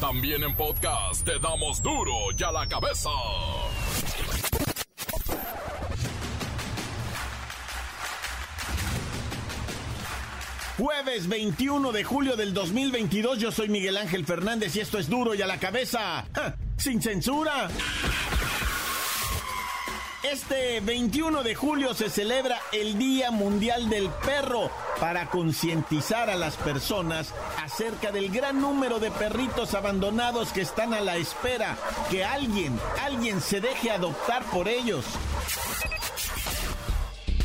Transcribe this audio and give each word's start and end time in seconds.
También 0.00 0.44
en 0.44 0.54
podcast 0.54 1.24
te 1.24 1.40
damos 1.40 1.82
duro 1.82 2.12
y 2.38 2.42
a 2.44 2.52
la 2.52 2.68
cabeza. 2.68 3.10
Jueves 10.78 11.28
21 11.28 11.90
de 11.90 12.04
julio 12.04 12.36
del 12.36 12.54
2022, 12.54 13.40
yo 13.40 13.50
soy 13.50 13.68
Miguel 13.68 13.96
Ángel 13.96 14.24
Fernández 14.24 14.76
y 14.76 14.80
esto 14.80 14.98
es 14.98 15.08
duro 15.08 15.34
y 15.34 15.42
a 15.42 15.48
la 15.48 15.58
cabeza, 15.58 16.24
sin 16.76 17.02
censura. 17.02 17.68
Este 20.32 20.80
21 20.80 21.42
de 21.42 21.54
julio 21.54 21.94
se 21.94 22.10
celebra 22.10 22.60
el 22.72 22.98
Día 22.98 23.30
Mundial 23.30 23.88
del 23.88 24.10
Perro 24.26 24.70
para 25.00 25.30
concientizar 25.30 26.28
a 26.28 26.36
las 26.36 26.56
personas 26.56 27.32
acerca 27.56 28.12
del 28.12 28.30
gran 28.30 28.60
número 28.60 28.98
de 28.98 29.10
perritos 29.10 29.72
abandonados 29.72 30.52
que 30.52 30.60
están 30.60 30.92
a 30.92 31.00
la 31.00 31.16
espera 31.16 31.78
que 32.10 32.26
alguien, 32.26 32.78
alguien 33.02 33.40
se 33.40 33.62
deje 33.62 33.90
adoptar 33.90 34.44
por 34.50 34.68
ellos. 34.68 35.06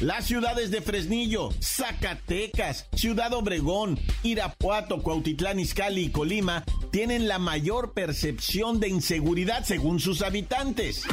Las 0.02 0.26
ciudades 0.26 0.70
de 0.70 0.82
Fresnillo, 0.82 1.52
Zacatecas, 1.62 2.90
Ciudad 2.94 3.32
Obregón, 3.32 3.98
Irapuato, 4.24 5.02
Cuautitlán 5.02 5.62
Izcalli 5.62 6.06
y 6.06 6.12
Colima 6.12 6.66
tienen 6.92 7.30
la 7.30 7.40
mayor 7.40 7.94
percepción 7.94 8.82
de 8.82 8.90
inseguridad 8.90 9.64
según 9.64 10.02
sus 10.02 10.22
habitantes. 10.22 11.06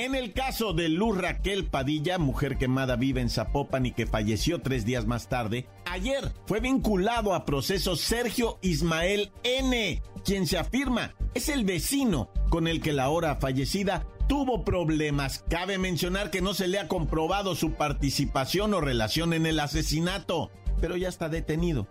En 0.00 0.14
el 0.14 0.32
caso 0.32 0.72
de 0.72 0.88
Luz 0.88 1.18
Raquel 1.18 1.66
Padilla, 1.66 2.16
mujer 2.16 2.56
quemada 2.56 2.96
vive 2.96 3.20
en 3.20 3.28
Zapopan 3.28 3.84
y 3.84 3.92
que 3.92 4.06
falleció 4.06 4.62
tres 4.62 4.86
días 4.86 5.04
más 5.04 5.28
tarde, 5.28 5.66
ayer 5.84 6.32
fue 6.46 6.60
vinculado 6.60 7.34
a 7.34 7.44
proceso 7.44 7.96
Sergio 7.96 8.58
Ismael 8.62 9.30
N., 9.42 10.02
quien 10.24 10.46
se 10.46 10.56
afirma 10.56 11.14
es 11.34 11.50
el 11.50 11.66
vecino 11.66 12.30
con 12.48 12.66
el 12.66 12.80
que 12.80 12.94
la 12.94 13.04
ahora 13.04 13.36
fallecida 13.36 14.06
tuvo 14.26 14.64
problemas. 14.64 15.44
Cabe 15.50 15.76
mencionar 15.76 16.30
que 16.30 16.40
no 16.40 16.54
se 16.54 16.66
le 16.66 16.78
ha 16.78 16.88
comprobado 16.88 17.54
su 17.54 17.72
participación 17.72 18.72
o 18.72 18.80
relación 18.80 19.34
en 19.34 19.44
el 19.44 19.60
asesinato, 19.60 20.50
pero 20.80 20.96
ya 20.96 21.10
está 21.10 21.28
detenido. 21.28 21.88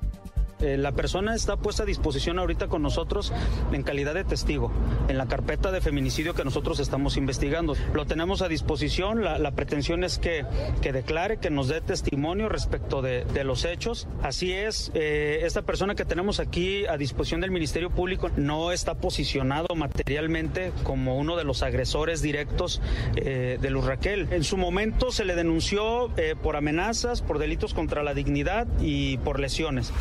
Eh, 0.62 0.78
la 0.78 0.92
persona 0.92 1.36
está 1.36 1.56
puesta 1.56 1.84
a 1.84 1.86
disposición 1.86 2.38
ahorita 2.38 2.68
con 2.68 2.82
nosotros 2.82 3.32
en 3.72 3.82
calidad 3.84 4.14
de 4.14 4.26
testigo 4.26 4.72
en 5.08 5.18
la 5.18 5.26
carpeta 5.26 5.72
de 5.72 5.80
feminicidio 5.80 6.34
que 6.34 6.44
nosotros 6.44 6.80
estamos 6.80 7.16
investigando. 7.16 7.76
Lo 7.94 8.06
tenemos 8.06 8.42
a 8.42 8.50
disposición, 8.50 9.24
la, 9.24 9.52
pretensión 9.52 10.04
es 10.04 10.20
que, 10.20 10.46
que, 10.82 10.92
declare, 10.92 11.38
que 11.38 11.50
nos 11.50 11.70
dé 11.70 11.82
testimonio 11.82 12.50
respecto 12.50 13.02
de, 13.02 13.26
los 13.44 13.64
hechos. 13.64 14.08
Así 14.22 14.52
es, 14.52 14.92
eh, 14.94 15.40
esta 15.44 15.62
persona 15.62 15.96
que 15.96 16.04
tenemos 16.04 16.42
aquí 16.42 16.86
a 16.86 16.98
disposición 16.98 17.40
del 17.40 17.52
Ministerio 17.52 17.90
Público 17.90 18.30
no 18.36 18.74
está 18.74 18.96
posicionado 18.96 19.76
materialmente 19.76 20.74
como 20.84 21.18
uno 21.18 21.38
de 21.38 21.46
los 21.46 21.64
agresores 21.64 22.22
directos 22.22 22.82
eh, 23.16 23.58
de 23.62 23.70
Luz 23.70 23.86
Raquel. 23.86 24.28
En 24.32 24.44
su 24.44 24.58
momento 24.58 25.12
se 25.12 25.24
le 25.24 25.36
denunció 25.36 26.12
por 26.44 26.58
amenazas, 26.58 27.22
por 27.22 27.40
delitos 27.40 27.74
contra 27.74 28.04
la 28.04 28.14
dignidad 28.14 28.68
y 28.82 29.18
por 29.20 29.40
lesiones. 29.40 29.94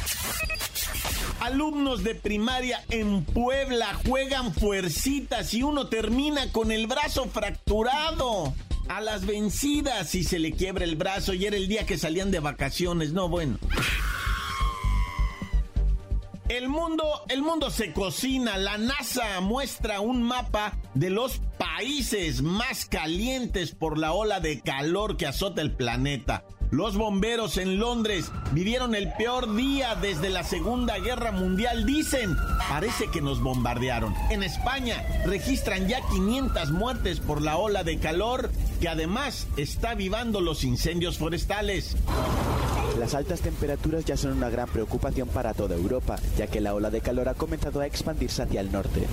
Alumnos 1.41 2.03
de 2.03 2.15
primaria 2.15 2.85
en 2.91 3.25
Puebla 3.25 3.95
juegan 4.07 4.53
fuercitas 4.53 5.55
y 5.55 5.63
uno 5.63 5.87
termina 5.87 6.51
con 6.53 6.73
el 6.73 6.87
brazo 6.87 7.27
fracturado. 7.27 8.55
A 8.89 9.01
las 9.01 9.27
vencidas 9.27 10.15
y 10.15 10.25
se 10.25 10.39
le 10.39 10.53
quiebra 10.53 10.85
el 10.85 10.97
brazo 10.97 11.35
y 11.35 11.45
era 11.45 11.57
el 11.57 11.69
día 11.69 11.85
que 11.85 11.99
salían 11.99 12.31
de 12.31 12.41
vacaciones. 12.41 13.13
No, 13.13 13.29
bueno. 13.29 13.59
El 16.49 16.71
mundo, 16.71 17.05
el 17.29 17.43
mundo 17.43 17.71
se 17.71 17.93
cocina. 17.93 18.57
La 18.57 18.79
NASA 18.79 19.41
muestra 19.41 20.01
un 20.01 20.23
mapa 20.23 20.79
de 20.95 21.11
los 21.11 21.41
países 21.59 22.41
más 22.41 22.87
calientes 22.87 23.73
por 23.75 23.99
la 23.99 24.13
ola 24.13 24.41
de 24.41 24.61
calor 24.61 25.19
que 25.19 25.27
azota 25.27 25.61
el 25.61 25.73
planeta. 25.73 26.45
Los 26.71 26.99
bomberos 26.99 27.57
en 27.57 27.79
Londres 27.79 28.31
vivieron 28.53 28.95
el 28.95 29.11
peor 29.15 29.55
día 29.57 29.95
desde 29.95 30.29
la 30.29 30.45
Segunda 30.45 30.99
Guerra 30.99 31.33
Mundial, 31.33 31.87
dicen. 31.87 32.37
Parece 32.69 33.09
que 33.11 33.23
nos 33.23 33.41
bombardearon. 33.43 34.15
En 34.29 34.43
España 34.43 35.03
registran 35.25 35.89
ya 35.89 36.03
500 36.11 36.71
muertes 36.73 37.21
por 37.21 37.41
la 37.41 37.57
ola 37.57 37.85
de 37.85 37.99
calor 37.99 38.51
que 38.81 38.89
además 38.89 39.47
está 39.57 39.91
avivando 39.91 40.43
los 40.43 40.63
incendios 40.63 41.17
forestales. 41.17 41.97
Las 42.99 43.15
altas 43.15 43.41
temperaturas 43.41 44.05
ya 44.05 44.17
son 44.17 44.33
una 44.33 44.51
gran 44.51 44.69
preocupación 44.69 45.29
para 45.29 45.55
toda 45.55 45.75
Europa, 45.75 46.17
ya 46.37 46.49
que 46.49 46.61
la 46.61 46.75
ola 46.75 46.91
de 46.91 47.01
calor 47.01 47.29
ha 47.29 47.35
comenzado 47.35 47.81
a 47.81 47.87
expandirse 47.87 48.43
hacia 48.43 48.61
el 48.61 48.71
norte. 48.71 49.07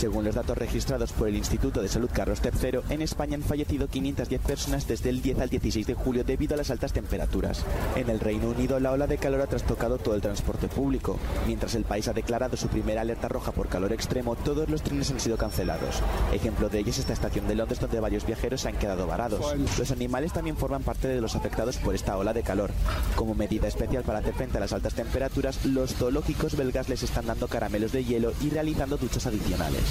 Según 0.00 0.24
los 0.24 0.34
datos 0.34 0.56
registrados 0.56 1.12
por 1.12 1.28
el 1.28 1.36
Instituto 1.36 1.82
de 1.82 1.88
Salud 1.88 2.08
Carlos 2.10 2.40
III, 2.42 2.80
en 2.88 3.02
España 3.02 3.34
han 3.34 3.42
fallecido 3.42 3.86
510 3.86 4.40
personas 4.40 4.88
desde 4.88 5.10
el 5.10 5.20
10 5.20 5.40
al 5.40 5.50
16 5.50 5.86
de 5.86 5.92
julio 5.92 6.24
debido 6.24 6.54
a 6.54 6.56
las 6.56 6.70
altas 6.70 6.94
temperaturas. 6.94 7.66
En 7.96 8.08
el 8.08 8.18
Reino 8.18 8.48
Unido, 8.48 8.80
la 8.80 8.92
ola 8.92 9.06
de 9.06 9.18
calor 9.18 9.42
ha 9.42 9.46
trastocado 9.46 9.98
todo 9.98 10.14
el 10.14 10.22
transporte 10.22 10.68
público. 10.68 11.18
Mientras 11.46 11.74
el 11.74 11.84
país 11.84 12.08
ha 12.08 12.14
declarado 12.14 12.56
su 12.56 12.68
primera 12.68 13.02
alerta 13.02 13.28
roja 13.28 13.52
por 13.52 13.68
calor 13.68 13.92
extremo, 13.92 14.36
todos 14.36 14.70
los 14.70 14.80
trenes 14.80 15.10
han 15.10 15.20
sido 15.20 15.36
cancelados. 15.36 16.00
Ejemplo 16.32 16.70
de 16.70 16.78
ello 16.78 16.92
es 16.92 16.98
esta 16.98 17.12
estación 17.12 17.46
de 17.46 17.56
Londres 17.56 17.78
donde 17.78 18.00
varios 18.00 18.24
viajeros 18.24 18.62
se 18.62 18.70
han 18.70 18.78
quedado 18.78 19.06
varados. 19.06 19.54
Los 19.78 19.90
animales 19.90 20.32
también 20.32 20.56
forman 20.56 20.82
parte 20.82 21.08
de 21.08 21.20
los 21.20 21.36
afectados 21.36 21.76
por 21.76 21.94
esta 21.94 22.16
ola 22.16 22.32
de 22.32 22.42
calor. 22.42 22.70
Como 23.16 23.34
medida 23.34 23.68
especial 23.68 24.02
para 24.04 24.20
hacer 24.20 24.32
frente 24.32 24.56
a 24.56 24.60
las 24.60 24.72
altas 24.72 24.94
temperaturas, 24.94 25.62
los 25.66 25.94
zoológicos 25.94 26.56
belgas 26.56 26.88
les 26.88 27.02
están 27.02 27.26
dando 27.26 27.48
caramelos 27.48 27.92
de 27.92 28.02
hielo 28.02 28.32
y 28.40 28.48
realizando 28.48 28.96
duchas 28.96 29.26
adicionales. 29.26 29.89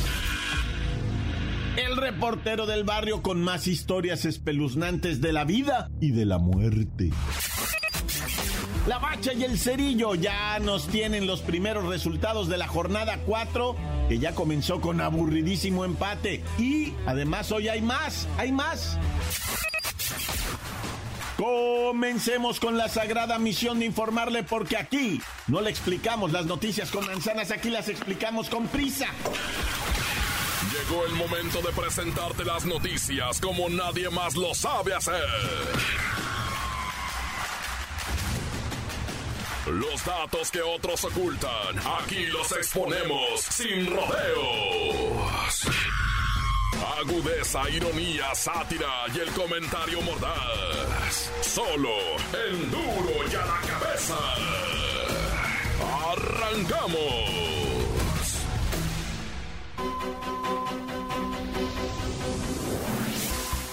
El 1.77 1.97
reportero 1.97 2.65
del 2.65 2.83
barrio 2.83 3.21
con 3.21 3.41
más 3.41 3.67
historias 3.67 4.25
espeluznantes 4.25 5.21
de 5.21 5.31
la 5.31 5.45
vida 5.45 5.89
y 6.01 6.11
de 6.11 6.25
la 6.25 6.37
muerte. 6.37 7.11
La 8.87 8.97
Bacha 8.97 9.33
y 9.33 9.43
el 9.43 9.59
Cerillo 9.59 10.15
ya 10.15 10.57
nos 10.59 10.87
tienen 10.87 11.27
los 11.27 11.41
primeros 11.41 11.85
resultados 11.85 12.49
de 12.49 12.57
la 12.57 12.67
jornada 12.67 13.19
4, 13.25 13.75
que 14.09 14.19
ya 14.19 14.33
comenzó 14.33 14.81
con 14.81 14.99
aburridísimo 14.99 15.85
empate. 15.85 16.43
Y 16.57 16.93
además 17.05 17.51
hoy 17.51 17.67
hay 17.67 17.81
más, 17.81 18.27
hay 18.37 18.51
más. 18.51 18.97
Comencemos 21.39 22.59
con 22.59 22.77
la 22.77 22.89
sagrada 22.89 23.39
misión 23.39 23.79
de 23.79 23.85
informarle 23.85 24.43
porque 24.43 24.75
aquí 24.75 25.21
no 25.47 25.61
le 25.61 25.69
explicamos 25.69 26.33
las 26.33 26.45
noticias 26.45 26.91
con 26.91 27.05
manzanas, 27.05 27.49
aquí 27.51 27.69
las 27.69 27.87
explicamos 27.87 28.49
con 28.49 28.67
prisa. 28.67 29.07
Llegó 30.69 31.05
el 31.05 31.13
momento 31.13 31.61
de 31.61 31.71
presentarte 31.71 32.43
las 32.43 32.65
noticias 32.65 33.39
como 33.39 33.69
nadie 33.69 34.09
más 34.09 34.35
lo 34.35 34.53
sabe 34.53 34.93
hacer. 34.93 35.23
Los 39.65 40.03
datos 40.03 40.51
que 40.51 40.61
otros 40.61 41.05
ocultan, 41.05 41.79
aquí 42.01 42.25
los 42.25 42.51
exponemos 42.51 43.39
sin 43.39 43.85
rodeos. 43.85 45.63
Agudeza, 46.99 47.69
ironía, 47.69 48.35
sátira 48.35 49.05
y 49.15 49.19
el 49.19 49.29
comentario 49.31 50.01
mordaz. 50.01 51.31
Solo 51.39 51.95
el 52.33 52.69
duro 52.69 53.25
y 53.31 53.35
a 53.35 53.45
la 53.45 53.61
cabeza. 53.65 54.17
¡Arrancamos! 56.11 57.39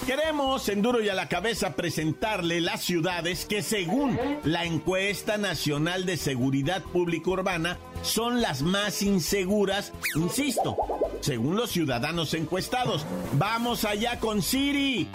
Queremos 0.05 0.69
en 0.69 0.81
duro 0.81 1.01
y 1.01 1.09
a 1.09 1.13
la 1.13 1.27
cabeza 1.27 1.75
presentarle 1.75 2.61
las 2.61 2.81
ciudades 2.81 3.45
que 3.45 3.61
según 3.61 4.17
la 4.45 4.63
encuesta 4.63 5.37
nacional 5.37 6.05
de 6.05 6.15
seguridad 6.15 6.81
pública 6.81 7.31
urbana 7.31 7.77
son 8.03 8.41
las 8.41 8.61
más 8.61 9.01
inseguras, 9.01 9.91
insisto, 10.15 10.77
según 11.21 11.55
los 11.55 11.71
ciudadanos 11.71 12.33
encuestados. 12.33 13.05
Vamos 13.33 13.85
allá 13.85 14.19
con 14.19 14.41
Siri. 14.41 15.07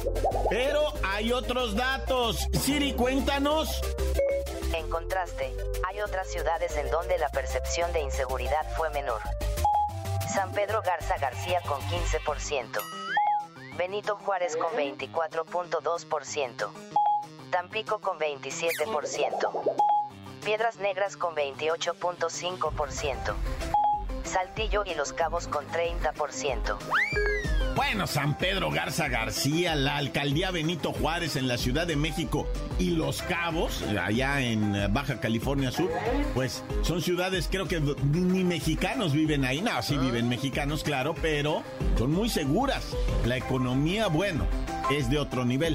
Pero 0.50 0.82
hay 1.04 1.30
otros 1.30 1.76
datos. 1.76 2.48
Siri, 2.64 2.94
cuéntanos. 2.94 3.80
En 4.74 4.90
contraste, 4.90 5.54
hay 5.88 6.00
otras 6.00 6.28
ciudades 6.32 6.76
en 6.76 6.90
donde 6.90 7.16
la 7.18 7.28
percepción 7.28 7.92
de 7.92 8.02
inseguridad 8.02 8.66
fue 8.76 8.90
menor. 8.90 9.20
San 10.32 10.52
Pedro 10.52 10.80
Garza 10.82 11.18
García 11.18 11.60
con 11.66 11.80
15%. 11.80 12.78
Benito 13.76 14.16
Juárez 14.16 14.56
con 14.56 14.72
24.2%. 14.74 16.68
Tampico 17.50 17.98
con 17.98 18.16
27%. 18.16 19.74
Piedras 20.44 20.76
Negras 20.76 21.16
con 21.16 21.34
28.5%. 21.34 23.34
Saltillo 24.22 24.84
y 24.86 24.94
Los 24.94 25.12
Cabos 25.12 25.48
con 25.48 25.66
30%. 25.66 26.78
Bueno, 27.80 28.06
San 28.06 28.36
Pedro 28.36 28.70
Garza 28.70 29.08
García, 29.08 29.74
la 29.74 29.96
alcaldía 29.96 30.50
Benito 30.50 30.92
Juárez 30.92 31.36
en 31.36 31.48
la 31.48 31.56
Ciudad 31.56 31.86
de 31.86 31.96
México 31.96 32.46
y 32.78 32.90
Los 32.90 33.22
Cabos, 33.22 33.82
allá 33.98 34.42
en 34.42 34.92
Baja 34.92 35.18
California 35.18 35.72
Sur, 35.72 35.90
pues 36.34 36.62
son 36.82 37.00
ciudades, 37.00 37.48
creo 37.50 37.66
que 37.66 37.80
ni 37.80 38.44
mexicanos 38.44 39.14
viven 39.14 39.46
ahí. 39.46 39.62
No, 39.62 39.82
sí 39.82 39.96
viven 39.96 40.28
mexicanos, 40.28 40.84
claro, 40.84 41.14
pero 41.22 41.62
son 41.96 42.12
muy 42.12 42.28
seguras. 42.28 42.84
La 43.24 43.38
economía, 43.38 44.08
bueno, 44.08 44.46
es 44.90 45.08
de 45.08 45.18
otro 45.18 45.46
nivel. 45.46 45.74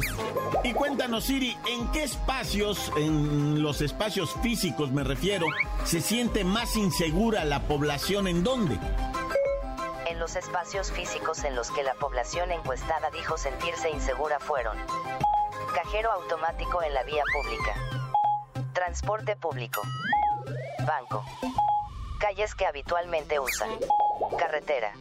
Y 0.63 0.73
cuéntanos, 0.73 1.23
Siri, 1.23 1.57
¿en 1.67 1.87
qué 1.91 2.03
espacios, 2.03 2.91
en 2.97 3.63
los 3.63 3.81
espacios 3.81 4.29
físicos 4.43 4.91
me 4.91 5.03
refiero, 5.03 5.47
se 5.85 6.01
siente 6.01 6.43
más 6.43 6.75
insegura 6.75 7.43
la 7.45 7.63
población? 7.63 8.27
¿En 8.27 8.43
dónde? 8.43 8.77
Los 10.19 10.37
espacios 10.37 10.91
físicos 10.91 11.43
en 11.43 11.55
los 11.55 11.71
que 11.71 11.83
la 11.83 11.93
población 11.95 12.51
encuestada 12.51 13.11
dijo 13.11 13.37
sentirse 13.37 13.89
insegura 13.89 14.39
fueron 14.39 14.77
cajero 15.73 16.11
automático 16.11 16.81
en 16.81 16.93
la 16.93 17.03
vía 17.03 17.23
pública, 17.33 17.75
transporte 18.73 19.35
público, 19.35 19.81
banco, 20.87 21.23
calles 22.19 22.55
que 22.55 22.65
habitualmente 22.65 23.39
usan, 23.39 23.69
carretera, 24.37 24.93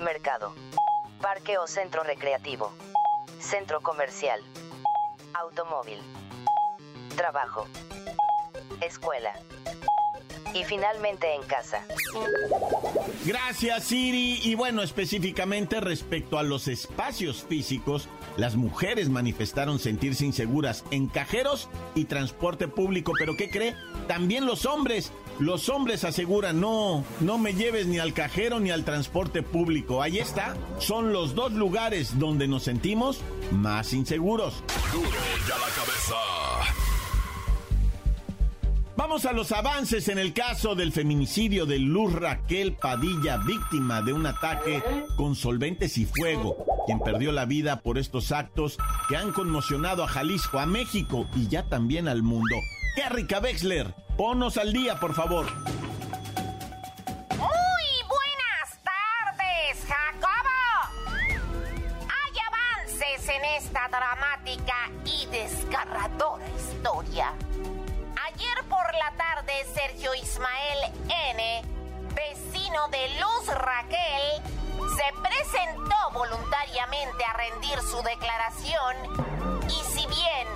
mercado, 0.00 0.52
parque 1.22 1.56
o 1.58 1.68
centro 1.68 2.02
recreativo, 2.02 2.72
centro 3.38 3.80
comercial, 3.80 4.42
automóvil, 5.32 6.02
trabajo, 7.16 7.68
escuela 8.80 9.32
y 10.52 10.64
finalmente 10.64 11.34
en 11.34 11.42
casa. 11.44 11.84
Gracias 13.24 13.84
Siri. 13.84 14.40
Y 14.42 14.54
bueno, 14.54 14.82
específicamente 14.82 15.80
respecto 15.80 16.38
a 16.38 16.42
los 16.42 16.68
espacios 16.68 17.44
físicos, 17.48 18.08
las 18.36 18.56
mujeres 18.56 19.10
manifestaron 19.10 19.78
sentirse 19.78 20.24
inseguras 20.24 20.84
en 20.90 21.06
cajeros 21.06 21.68
y 21.94 22.04
transporte 22.06 22.68
público. 22.68 23.12
Pero 23.18 23.36
¿qué 23.36 23.50
cree? 23.50 23.74
También 24.08 24.46
los 24.46 24.64
hombres. 24.64 25.12
Los 25.38 25.70
hombres 25.70 26.04
aseguran, 26.04 26.60
no, 26.60 27.02
no 27.20 27.38
me 27.38 27.54
lleves 27.54 27.86
ni 27.86 27.98
al 27.98 28.12
cajero 28.12 28.60
ni 28.60 28.70
al 28.70 28.84
transporte 28.84 29.42
público. 29.42 30.02
Ahí 30.02 30.18
está. 30.18 30.54
Son 30.78 31.12
los 31.14 31.34
dos 31.34 31.52
lugares 31.52 32.18
donde 32.18 32.46
nos 32.46 32.64
sentimos 32.64 33.20
más 33.50 33.94
inseguros. 33.94 34.62
Duro 34.92 35.08
la 35.48 35.74
cabeza. 35.74 36.49
Vamos 39.10 39.26
a 39.26 39.32
los 39.32 39.50
avances 39.50 40.06
en 40.06 40.20
el 40.20 40.32
caso 40.32 40.76
del 40.76 40.92
feminicidio 40.92 41.66
de 41.66 41.80
Luz 41.80 42.12
Raquel 42.12 42.74
Padilla, 42.74 43.38
víctima 43.38 44.02
de 44.02 44.12
un 44.12 44.24
ataque 44.24 44.84
con 45.16 45.34
solventes 45.34 45.98
y 45.98 46.06
fuego, 46.06 46.64
quien 46.86 47.00
perdió 47.00 47.32
la 47.32 47.44
vida 47.44 47.80
por 47.80 47.98
estos 47.98 48.30
actos 48.30 48.78
que 49.08 49.16
han 49.16 49.32
conmocionado 49.32 50.04
a 50.04 50.06
Jalisco, 50.06 50.60
a 50.60 50.66
México 50.66 51.26
y 51.34 51.48
ya 51.48 51.68
también 51.68 52.06
al 52.06 52.22
mundo. 52.22 52.54
Kerrika 52.94 53.40
Wexler, 53.40 53.92
ponos 54.16 54.56
al 54.58 54.72
día, 54.72 55.00
por 55.00 55.12
favor. 55.12 55.46
En 63.32 63.44
esta 63.44 63.86
dramática 63.88 64.90
y 65.04 65.24
desgarradora 65.26 66.29
Sergio 69.74 70.14
Ismael 70.14 70.92
N., 71.08 71.62
vecino 72.14 72.88
de 72.88 73.08
Luz 73.20 73.46
Raquel, 73.46 74.42
se 74.96 75.20
presentó 75.22 75.96
voluntariamente 76.12 77.24
a 77.24 77.32
rendir 77.34 77.80
su 77.82 78.02
declaración 78.02 78.96
y 79.68 79.84
si 79.84 80.06
bien 80.06 80.48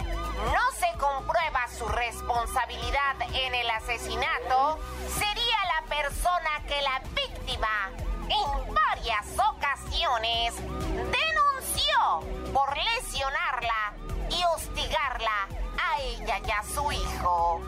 no 0.52 0.72
se 0.78 0.98
comprueba 0.98 1.68
su 1.76 1.86
responsabilidad 1.86 3.16
en 3.32 3.54
el 3.54 3.70
asesinato, 3.70 4.78
sería 5.16 5.56
la 5.74 5.96
persona 5.96 6.50
que 6.66 6.80
la 6.82 7.00
víctima 7.14 7.90
en 8.28 8.74
varias 8.74 9.26
ocasiones 9.38 10.54
denunció 10.56 12.52
por 12.52 12.76
lesionarla 12.76 13.92
y 14.30 14.42
hostigarla 14.44 15.48
a 15.78 16.00
ella 16.00 16.40
y 16.46 16.50
a 16.50 16.62
su 16.62 16.90
hijo. 16.92 17.60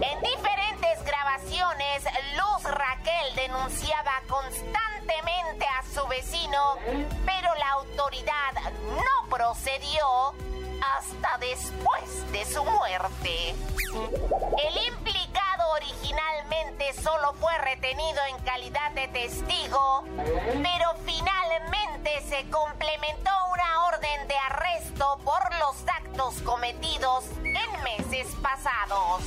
En 0.00 0.20
grabaciones, 1.04 2.04
Luz 2.36 2.64
Raquel 2.64 3.34
denunciaba 3.34 4.12
constantemente 4.28 5.66
a 5.66 5.82
su 5.92 6.06
vecino, 6.08 6.76
pero 7.26 7.54
la 7.56 7.70
autoridad 7.72 8.72
no 8.96 9.28
procedió 9.30 10.34
hasta 10.96 11.38
después 11.38 12.32
de 12.32 12.44
su 12.44 12.64
muerte. 12.64 13.54
El 14.64 14.86
implicado 14.88 15.70
originalmente 15.72 16.92
solo 17.02 17.34
fue 17.34 17.56
retenido 17.58 18.20
en 18.28 18.44
calidad 18.44 18.90
de 18.92 19.08
testigo, 19.08 20.04
pero 20.06 20.94
finalmente 21.04 22.22
se 22.28 22.48
complementó 22.50 23.30
una 23.52 23.86
orden 23.86 24.28
de 24.28 24.36
arresto 24.50 25.18
por 25.24 25.54
los 25.56 25.76
actos 25.88 26.40
cometidos 26.42 27.24
en 27.42 27.82
meses 27.82 28.28
pasados. 28.42 29.22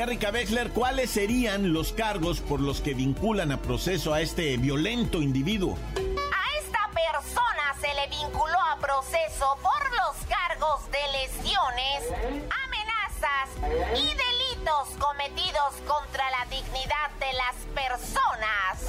Kerrika 0.00 0.30
Wexler, 0.30 0.70
¿cuáles 0.70 1.10
serían 1.10 1.74
los 1.74 1.92
cargos 1.92 2.40
por 2.40 2.58
los 2.58 2.80
que 2.80 2.94
vinculan 2.94 3.52
a 3.52 3.60
proceso 3.60 4.14
a 4.14 4.22
este 4.22 4.56
violento 4.56 5.20
individuo? 5.20 5.76
A 5.94 6.58
esta 6.58 6.88
persona 6.88 7.74
se 7.82 7.92
le 7.92 8.08
vinculó 8.08 8.58
a 8.58 8.78
proceso 8.78 9.58
por 9.60 9.90
los 9.90 10.16
cargos 10.26 10.90
de 10.90 11.00
lesiones, 11.20 12.48
amenazas 12.64 13.50
y 13.92 14.06
delitos 14.06 14.88
cometidos 14.98 15.74
contra 15.86 16.30
la 16.30 16.46
dignidad 16.48 17.10
de 17.20 17.34
las 17.34 17.56
personas. 17.74 18.86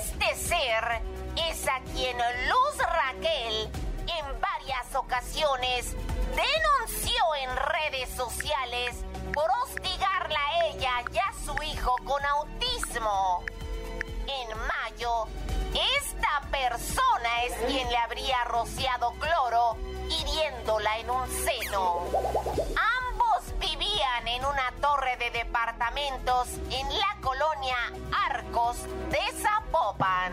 Este 0.00 0.34
ser 0.34 1.02
es 1.50 1.68
a 1.68 1.80
quien 1.92 2.16
Luz 2.48 2.78
Raquel 2.78 3.68
en 4.00 4.40
varias 4.40 4.94
ocasiones 4.94 5.94
denunció 6.34 7.22
en 7.42 7.50
redes 7.54 8.08
sociales 8.16 8.96
por 9.34 9.50
hostigarla 9.64 10.38
a 10.38 10.66
ella 10.66 10.92
y 11.12 11.18
a 11.18 11.32
su 11.44 11.62
hijo 11.62 11.96
con 12.04 12.24
autismo. 12.24 13.42
En 14.26 14.58
mayo, 14.58 15.26
esta 15.98 16.40
persona 16.50 17.44
es 17.46 17.54
quien 17.66 17.88
le 17.88 17.96
habría 17.96 18.44
rociado 18.44 19.12
cloro 19.18 19.76
hiriéndola 20.08 20.98
en 20.98 21.10
un 21.10 21.28
seno. 21.28 22.04
Ambos 23.10 23.58
vivían 23.58 24.28
en 24.28 24.44
una 24.44 24.72
torre 24.80 25.16
de 25.16 25.30
departamentos 25.30 26.48
en 26.70 26.98
la 26.98 27.16
colonia 27.20 27.76
Arcos 28.28 28.76
de 29.10 29.20
Zapopan. 29.42 30.32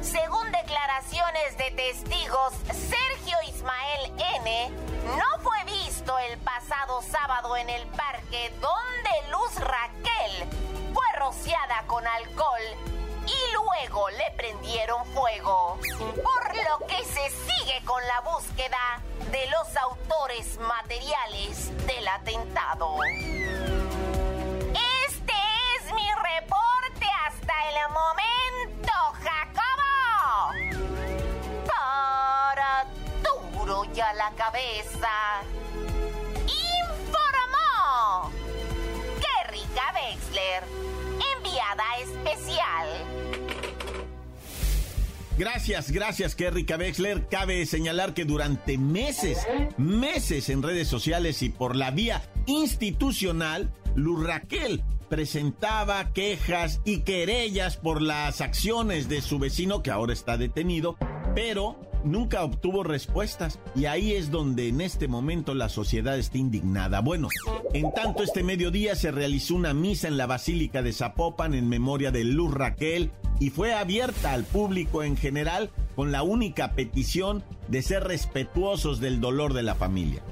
Según 0.00 0.52
declaraciones 0.52 1.58
de 1.58 1.72
testigos, 1.72 2.54
Sergio 2.70 3.36
Ismael 3.48 4.12
N. 4.36 4.70
no 5.16 5.42
fue 5.42 5.64
el 6.06 6.38
pasado 6.38 7.02
sábado 7.02 7.56
en 7.56 7.68
el 7.68 7.84
parque 7.88 8.52
donde 8.60 9.28
Luz 9.30 9.56
Raquel 9.56 10.48
fue 10.94 11.04
rociada 11.18 11.82
con 11.88 12.06
alcohol 12.06 12.62
y 13.26 13.52
luego 13.52 14.08
le 14.10 14.30
prendieron 14.36 15.04
fuego. 15.06 15.78
Por 15.98 16.54
lo 16.54 16.86
que 16.86 17.04
se 17.04 17.28
sigue 17.30 17.84
con 17.84 18.00
la 18.06 18.20
búsqueda 18.20 19.00
de 19.32 19.48
los 19.50 19.76
autores 19.76 20.58
materiales 20.58 21.76
del 21.86 22.06
atentado. 22.06 23.02
Este 25.08 25.34
es 25.74 25.92
mi 25.92 26.08
reporte 26.08 27.06
hasta 27.26 27.52
el 27.68 27.76
momento, 27.90 28.92
Jacobo. 29.24 30.54
Para 31.66 32.86
duro 33.24 33.84
ya 33.92 34.12
la 34.12 34.30
cabeza. 34.36 35.42
Gracias, 45.38 45.90
gracias, 45.90 46.34
Kerrika 46.34 46.76
Wexler. 46.76 47.28
Cabe 47.28 47.66
señalar 47.66 48.14
que 48.14 48.24
durante 48.24 48.78
meses, 48.78 49.46
meses 49.76 50.48
en 50.48 50.62
redes 50.62 50.88
sociales 50.88 51.42
y 51.42 51.50
por 51.50 51.76
la 51.76 51.90
vía 51.90 52.22
institucional, 52.46 53.70
Luz 53.94 54.26
Raquel 54.26 54.82
presentaba 55.10 56.12
quejas 56.14 56.80
y 56.84 57.00
querellas 57.00 57.76
por 57.76 58.00
las 58.00 58.40
acciones 58.40 59.08
de 59.10 59.20
su 59.20 59.38
vecino 59.38 59.82
que 59.82 59.90
ahora 59.90 60.14
está 60.14 60.38
detenido, 60.38 60.96
pero 61.34 61.78
nunca 62.06 62.42
obtuvo 62.42 62.82
respuestas 62.82 63.58
y 63.74 63.86
ahí 63.86 64.12
es 64.12 64.30
donde 64.30 64.68
en 64.68 64.80
este 64.80 65.08
momento 65.08 65.54
la 65.54 65.68
sociedad 65.68 66.18
está 66.18 66.38
indignada. 66.38 67.00
Bueno, 67.00 67.28
en 67.74 67.92
tanto 67.92 68.22
este 68.22 68.42
mediodía 68.42 68.94
se 68.94 69.10
realizó 69.10 69.54
una 69.54 69.74
misa 69.74 70.08
en 70.08 70.16
la 70.16 70.26
Basílica 70.26 70.82
de 70.82 70.92
Zapopan 70.92 71.54
en 71.54 71.68
memoria 71.68 72.10
de 72.10 72.24
Luz 72.24 72.54
Raquel 72.54 73.10
y 73.40 73.50
fue 73.50 73.74
abierta 73.74 74.32
al 74.32 74.44
público 74.44 75.02
en 75.02 75.16
general 75.16 75.70
con 75.94 76.12
la 76.12 76.22
única 76.22 76.72
petición 76.72 77.42
de 77.68 77.82
ser 77.82 78.04
respetuosos 78.04 79.00
del 79.00 79.20
dolor 79.20 79.54
de 79.54 79.62
la 79.62 79.74
familia. 79.74 80.22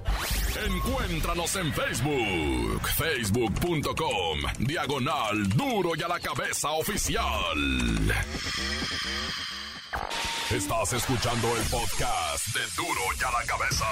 Encuéntranos 0.66 1.56
en 1.56 1.72
Facebook, 1.72 2.88
facebook.com, 2.96 4.38
diagonal 4.60 5.48
duro 5.48 5.90
y 5.96 6.02
a 6.02 6.08
la 6.08 6.20
cabeza 6.20 6.70
oficial. 6.70 7.24
Estás 10.50 10.92
escuchando 10.92 11.48
el 11.56 11.62
podcast 11.64 12.46
de 12.48 12.60
duro 12.76 13.00
y 13.18 13.24
a 13.24 13.30
la 13.30 13.46
cabeza. 13.46 13.84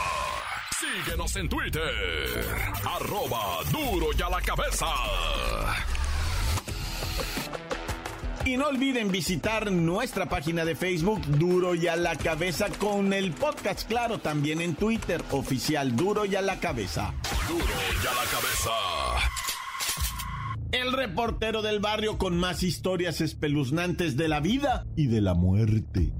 Síguenos 0.79 1.37
en 1.37 1.49
Twitter, 1.49 2.45
arroba 2.85 3.63
duro 3.71 4.09
y 4.17 4.23
a 4.23 4.29
la 4.29 4.41
cabeza. 4.41 4.87
Y 8.45 8.57
no 8.57 8.67
olviden 8.67 9.13
visitar 9.13 9.71
nuestra 9.71 10.29
página 10.29 10.65
de 10.65 10.75
Facebook 10.75 11.23
Duro 11.27 11.77
y 11.77 11.87
a 11.87 11.95
la 11.95 12.17
cabeza 12.17 12.67
con 12.71 13.13
el 13.13 13.31
podcast, 13.33 13.87
claro, 13.87 14.19
también 14.19 14.61
en 14.61 14.75
Twitter, 14.75 15.23
oficial 15.31 15.95
Duro 15.95 16.25
y 16.25 16.35
a 16.35 16.43
la 16.43 16.59
cabeza. 16.59 17.15
Duro 17.49 17.65
y 17.65 18.07
a 18.07 18.15
la 18.15 18.25
cabeza. 18.25 19.32
El 20.73 20.95
reportero 20.95 21.61
del 21.61 21.81
barrio 21.81 22.17
con 22.17 22.39
más 22.39 22.63
historias 22.63 23.21
espeluznantes 23.21 24.17
de 24.17 24.29
la 24.29 24.41
vida 24.41 24.87
y 24.97 25.07
de 25.07 25.21
la 25.21 25.35
muerte. 25.35 26.15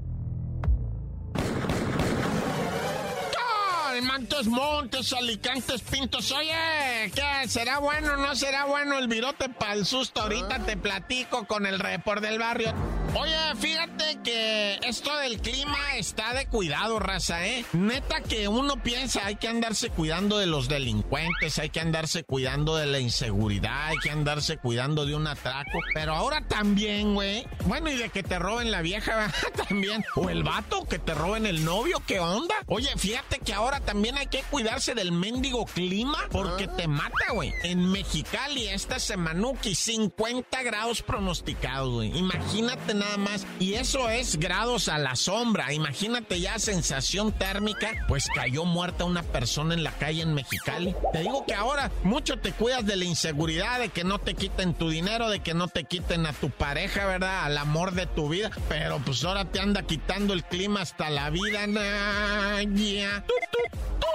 Montes, 4.03 4.47
Montes, 4.47 5.13
Alicantes, 5.13 5.81
Pintos. 5.81 6.31
Oye, 6.31 7.11
¿qué? 7.15 7.47
¿Será 7.47 7.79
bueno 7.79 8.13
o 8.13 8.17
no 8.17 8.35
será 8.35 8.65
bueno 8.65 8.97
el 8.97 9.07
virote 9.07 9.49
para 9.49 9.73
el 9.73 9.85
susto? 9.85 10.21
Ahorita 10.21 10.59
te 10.65 10.77
platico 10.77 11.47
con 11.47 11.65
el 11.65 11.79
report 11.79 12.21
del 12.21 12.37
barrio. 12.37 12.73
Oye, 13.15 13.35
fíjate 13.59 14.19
que 14.23 14.79
esto 14.83 15.15
del 15.17 15.39
clima 15.39 15.77
está 15.97 16.33
de 16.33 16.47
cuidado, 16.47 16.99
raza, 16.99 17.45
¿eh? 17.45 17.63
Neta 17.73 18.21
que 18.21 18.47
uno 18.47 18.81
piensa, 18.81 19.25
hay 19.25 19.35
que 19.35 19.47
andarse 19.47 19.89
cuidando 19.89 20.39
de 20.39 20.47
los 20.47 20.67
delincuentes, 20.67 21.59
hay 21.59 21.69
que 21.69 21.79
andarse 21.79 22.23
cuidando 22.23 22.75
de 22.75 22.87
la 22.87 22.99
inseguridad, 22.99 23.87
hay 23.87 23.97
que 23.97 24.09
andarse 24.09 24.57
cuidando 24.57 25.05
de 25.05 25.15
un 25.15 25.27
atraco. 25.27 25.79
Pero 25.93 26.13
ahora 26.15 26.41
también, 26.47 27.13
güey. 27.13 27.45
Bueno, 27.65 27.91
y 27.91 27.97
de 27.97 28.09
que 28.09 28.23
te 28.23 28.39
roben 28.39 28.71
la 28.71 28.81
vieja, 28.81 29.31
también. 29.67 30.03
O 30.15 30.29
el 30.29 30.43
vato, 30.43 30.85
que 30.85 30.97
te 30.97 31.13
roben 31.13 31.45
el 31.45 31.63
novio, 31.63 32.01
¿qué 32.07 32.19
onda? 32.19 32.55
Oye, 32.65 32.89
fíjate 32.97 33.39
que 33.39 33.53
ahora 33.53 33.79
también 33.79 33.92
hay 34.15 34.27
que 34.27 34.43
cuidarse 34.49 34.95
del 34.95 35.11
mendigo 35.11 35.65
clima 35.65 36.17
porque 36.31 36.67
te 36.67 36.87
mata, 36.87 37.31
güey. 37.33 37.53
En 37.63 37.91
Mexicali, 37.91 38.67
esta 38.67 38.99
semanuki, 38.99 39.75
50 39.75 40.63
grados 40.63 41.01
pronosticados, 41.01 41.89
güey. 41.93 42.17
Imagínate 42.17 42.93
nada 42.93 43.17
más. 43.17 43.45
Y 43.59 43.75
eso 43.75 44.09
es 44.09 44.39
grados 44.39 44.89
a 44.89 44.97
la 44.97 45.15
sombra. 45.15 45.73
Imagínate 45.73 46.39
ya 46.39 46.57
sensación 46.57 47.31
térmica. 47.33 47.91
Pues 48.07 48.27
cayó 48.33 48.65
muerta 48.65 49.05
una 49.05 49.23
persona 49.23 49.73
en 49.73 49.83
la 49.83 49.91
calle 49.91 50.23
en 50.23 50.33
Mexicali. 50.33 50.95
Te 51.11 51.19
digo 51.19 51.45
que 51.45 51.53
ahora 51.53 51.91
mucho 52.03 52.37
te 52.37 52.51
cuidas 52.51 52.85
de 52.85 52.95
la 52.95 53.05
inseguridad, 53.05 53.79
de 53.79 53.89
que 53.89 54.03
no 54.03 54.19
te 54.19 54.33
quiten 54.33 54.73
tu 54.73 54.89
dinero, 54.89 55.29
de 55.29 55.41
que 55.41 55.53
no 55.53 55.67
te 55.67 55.83
quiten 55.83 56.25
a 56.25 56.33
tu 56.33 56.49
pareja, 56.49 57.05
¿verdad? 57.05 57.45
Al 57.45 57.57
amor 57.57 57.93
de 57.93 58.07
tu 58.07 58.29
vida. 58.29 58.49
Pero 58.69 58.99
pues 58.99 59.23
ahora 59.23 59.45
te 59.45 59.59
anda 59.59 59.83
quitando 59.83 60.33
el 60.33 60.43
clima 60.43 60.81
hasta 60.81 61.09
la 61.09 61.29
vida. 61.29 61.67
Nah, 61.67 62.61
yeah. 62.75 63.23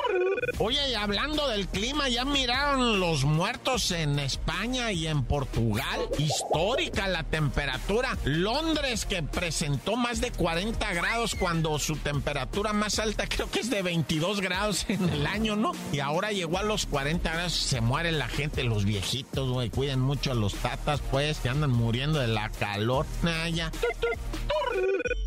Oye, 0.59 0.91
y 0.91 0.95
hablando 0.95 1.49
del 1.49 1.69
clima, 1.69 2.09
¿ya 2.09 2.25
miraron 2.25 3.01
los 3.01 3.25
muertos 3.25 3.91
en 3.91 4.19
España 4.19 4.93
y 4.93 5.07
en 5.07 5.25
Portugal? 5.25 6.09
Histórica 6.19 7.07
la 7.09 7.23
temperatura. 7.23 8.17
Londres 8.25 9.07
que 9.07 9.23
presentó 9.23 9.97
más 9.97 10.21
de 10.21 10.31
40 10.33 10.93
grados 10.95 11.35
cuando 11.35 11.79
su 11.79 11.97
temperatura 11.97 12.73
más 12.73 12.99
alta 12.99 13.27
creo 13.29 13.51
que 13.51 13.61
es 13.61 13.71
de 13.71 13.83
22 13.83 14.41
grados 14.41 14.87
en 14.89 15.09
el 15.09 15.27
año, 15.27 15.57
¿no? 15.57 15.73
Y 15.93 16.01
ahora 16.01 16.33
llegó 16.33 16.59
a 16.59 16.63
los 16.63 16.87
40 16.87 17.31
grados, 17.31 17.53
se 17.53 17.81
muere 17.81 18.13
la 18.13 18.29
gente, 18.29 18.65
los 18.65 18.85
viejitos, 18.85 19.51
güey, 19.51 19.71
cuiden 19.71 20.01
mucho 20.01 20.33
a 20.33 20.35
los 20.35 20.55
tatas, 20.55 21.01
pues, 21.11 21.39
que 21.39 21.49
andan 21.49 21.71
muriendo 21.71 22.19
de 22.19 22.29
la 22.29 22.51
calor. 22.51 23.07
Nah, 23.23 23.49
ya. 23.49 23.71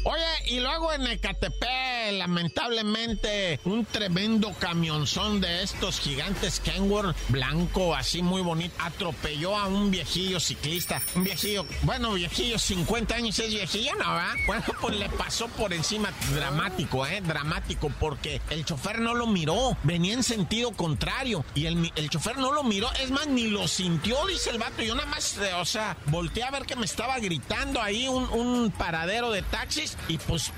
Oye, 0.03 0.23
y 0.47 0.59
luego 0.59 0.91
en 0.93 1.05
Ecatepec, 1.05 2.13
lamentablemente, 2.13 3.59
un 3.65 3.85
tremendo 3.85 4.53
camionzón 4.71 5.41
de 5.41 5.63
estos 5.63 5.99
gigantes 5.99 6.61
Kenworth 6.61 7.13
blanco, 7.27 7.93
así 7.93 8.21
muy 8.21 8.41
bonito, 8.41 8.73
atropelló 8.79 9.57
a 9.57 9.67
un 9.67 9.91
viejillo 9.91 10.39
ciclista. 10.39 11.01
Un 11.13 11.25
viejillo, 11.25 11.65
bueno, 11.81 12.13
viejillo, 12.13 12.57
50 12.57 13.15
años 13.15 13.37
es 13.39 13.49
viejillo, 13.49 13.91
¿no? 13.95 14.05
va? 14.05 14.33
Bueno, 14.47 14.63
pues 14.79 14.95
le 14.95 15.09
pasó 15.09 15.49
por 15.49 15.73
encima. 15.73 16.13
Dramático, 16.33 17.05
¿eh? 17.05 17.19
Dramático, 17.19 17.91
porque 17.99 18.39
el 18.49 18.63
chofer 18.63 18.99
no 18.99 19.13
lo 19.13 19.27
miró, 19.27 19.75
venía 19.83 20.13
en 20.13 20.23
sentido 20.23 20.71
contrario 20.71 21.43
y 21.53 21.65
el, 21.65 21.91
el 21.97 22.09
chofer 22.09 22.37
no 22.37 22.53
lo 22.53 22.63
miró, 22.63 22.89
es 22.93 23.11
más, 23.11 23.27
ni 23.27 23.47
lo 23.47 23.67
sintió, 23.67 24.25
dice 24.25 24.51
el 24.51 24.57
vato. 24.57 24.83
Yo 24.83 24.95
nada 24.95 25.09
más, 25.09 25.37
eh, 25.37 25.53
o 25.55 25.65
sea, 25.65 25.97
volteé 26.05 26.43
a 26.43 26.51
ver 26.51 26.65
que 26.65 26.77
me 26.77 26.85
estaba 26.85 27.19
gritando 27.19 27.81
ahí 27.81 28.07
un, 28.07 28.23
un 28.29 28.71
paradero 28.71 29.31
de 29.31 29.41
taxis 29.41 29.97
y 30.07 30.17
pues 30.17 30.53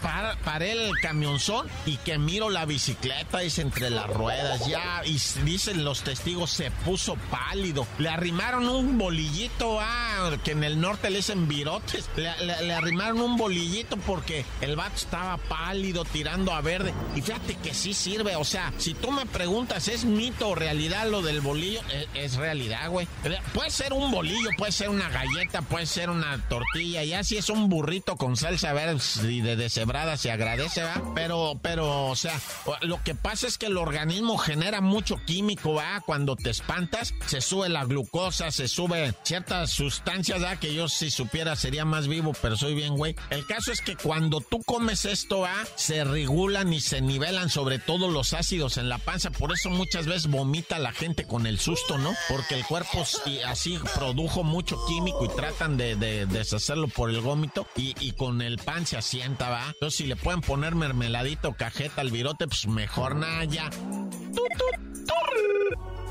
paré 0.46 0.74
el 0.74 0.91
camionzón 1.01 1.67
y 1.88 1.98
que 1.98 2.20
miro 2.20 2.51
la 2.51 2.65
bicicleta, 2.65 3.39
dice, 3.39 3.63
entre 3.63 3.89
ruedas, 4.07 4.65
ya, 4.67 5.01
y 5.05 5.17
dicen 5.43 5.83
los 5.83 6.03
testigos, 6.03 6.51
se 6.51 6.72
puso 6.72 7.15
pálido. 7.29 7.88
Le 7.98 8.10
arrimaron 8.10 8.67
un 8.67 8.98
bolillito, 8.98 9.79
ah, 9.79 10.31
que 10.43 10.51
en 10.51 10.63
el 10.63 10.79
norte 10.79 11.10
le 11.10 11.17
dicen 11.17 11.48
virotes, 11.48 12.10
le, 12.15 12.74
arrimaron 12.74 13.22
un 13.22 13.38
bolillito 13.38 13.98
porque 13.98 14.45
el 14.62 14.75
vato 14.75 14.95
estaba 14.95 15.38
pálido, 15.38 16.05
tirando 16.05 16.53
a 16.53 16.62
verde. 16.62 16.93
Y 17.15 17.22
fíjate 17.22 17.55
que 17.55 17.74
sí 17.74 17.93
sirve, 17.93 18.36
o 18.36 18.43
sea, 18.43 18.74
si 18.77 18.93
tú 18.93 19.12
me 19.12 19.25
preguntas, 19.25 19.88
¿es 19.88 20.05
mito 20.05 20.50
o 20.50 20.55
realidad 20.55 21.10
lo 21.10 21.22
del 21.22 21.41
bolillo? 21.41 21.81
Es, 21.91 22.07
es 22.13 22.36
realidad, 22.36 22.89
güey. 22.89 23.07
Puede 23.53 23.69
ser 23.69 23.93
un 23.93 24.12
bolillo, 24.12 24.50
puede 24.57 24.72
ser 24.72 24.89
una 24.89 25.10
galleta, 25.10 25.62
puede 25.62 25.86
ser 25.86 26.10
una 26.10 26.38
tortilla, 26.48 27.03
ya 27.03 27.24
si 27.24 27.38
es 27.38 27.50
un 27.50 27.69
burrito 27.69 28.15
con 28.17 28.38
salsa 28.38 28.74
verde 28.74 28.83
y 29.24 29.41
de 29.41 29.55
deshebrada 29.55 30.17
se 30.17 30.31
agradece, 30.31 30.83
¿va? 30.83 31.01
Pero, 31.15 31.57
pero, 31.62 32.07
o 32.07 32.15
sea, 32.15 32.39
lo 32.81 33.01
que 33.03 33.15
pasa 33.15 33.48
es 33.48 33.57
que 33.57 33.67
el 33.67 33.77
organismo 33.93 34.38
genera 34.39 34.81
mucho 34.81 35.17
químico, 35.25 35.75
¿va? 35.75 36.01
Cuando 36.01 36.35
te 36.35 36.50
espantas, 36.50 37.13
se 37.27 37.41
sube 37.41 37.69
la 37.69 37.85
glucosa, 37.85 38.50
se 38.50 38.67
sube 38.67 39.13
ciertas 39.23 39.69
sustancias, 39.69 40.41
¿va? 40.43 40.55
Que 40.55 40.73
yo 40.73 40.88
si 40.88 41.12
supiera 41.12 41.55
sería 41.55 41.85
más 41.85 42.07
vivo, 42.07 42.33
pero 42.41 42.57
soy 42.57 42.73
bien, 42.73 42.95
güey. 42.95 43.15
El 43.29 43.45
caso 43.45 43.71
es 43.71 43.81
que 43.81 43.95
cuando 43.95 44.41
tú 44.41 44.63
comes 44.63 45.05
esto, 45.05 45.41
¿va? 45.41 45.53
Se 45.75 46.03
regulan 46.03 46.73
y 46.73 46.81
se 46.81 47.01
nivelan 47.01 47.50
sobre 47.50 47.77
todo 47.77 48.09
los 48.09 48.33
ácidos 48.33 48.77
en 48.77 48.89
la 48.89 48.97
panza, 48.97 49.29
por 49.29 49.53
eso 49.53 49.69
muchas 49.69 50.07
veces 50.07 50.27
vomita 50.27 50.79
la 50.79 50.91
gente 50.91 51.25
con 51.25 51.45
el 51.45 51.59
susto, 51.59 52.00
¿no? 52.00 52.15
Porque 52.29 52.55
el 52.55 52.65
cuerpo 52.65 53.05
sí, 53.05 53.41
así 53.41 53.79
produjo 53.93 54.43
mucho 54.43 54.83
químico 54.88 55.23
y 55.23 55.35
tratan 55.35 55.77
de, 55.77 55.95
de 55.95 56.25
deshacerlo 56.25 56.88
por 56.88 57.12
el 57.12 57.21
vómito 57.21 57.67
y, 57.75 57.93
y 58.00 58.13
con 58.13 58.41
el 58.41 58.57
pan 58.57 58.88
se 58.88 58.97
asienta, 58.97 59.50
¿va? 59.50 59.67
Entonces 59.67 59.97
si 59.97 60.07
le 60.07 60.15
pueden 60.15 60.41
poner 60.41 60.73
mermeladito, 60.73 61.53
cajeta 61.53 62.01
al 62.01 62.09
virote, 62.09 62.47
pues 62.47 62.65
mejor 62.67 63.15
nada 63.15 63.43
ya. 63.45 63.69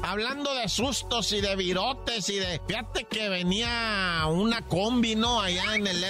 Hablando 0.03 0.53
de 0.55 0.69
sustos 0.69 1.33
y 1.33 1.41
de 1.41 1.57
virotes 1.57 2.29
y 2.29 2.37
de... 2.37 2.61
Fíjate 2.67 3.05
que 3.05 3.29
venía 3.29 4.25
una 4.29 4.61
combi, 4.63 5.15
¿no? 5.15 5.41
Allá 5.41 5.75
en 5.75 5.87
el 5.87 6.01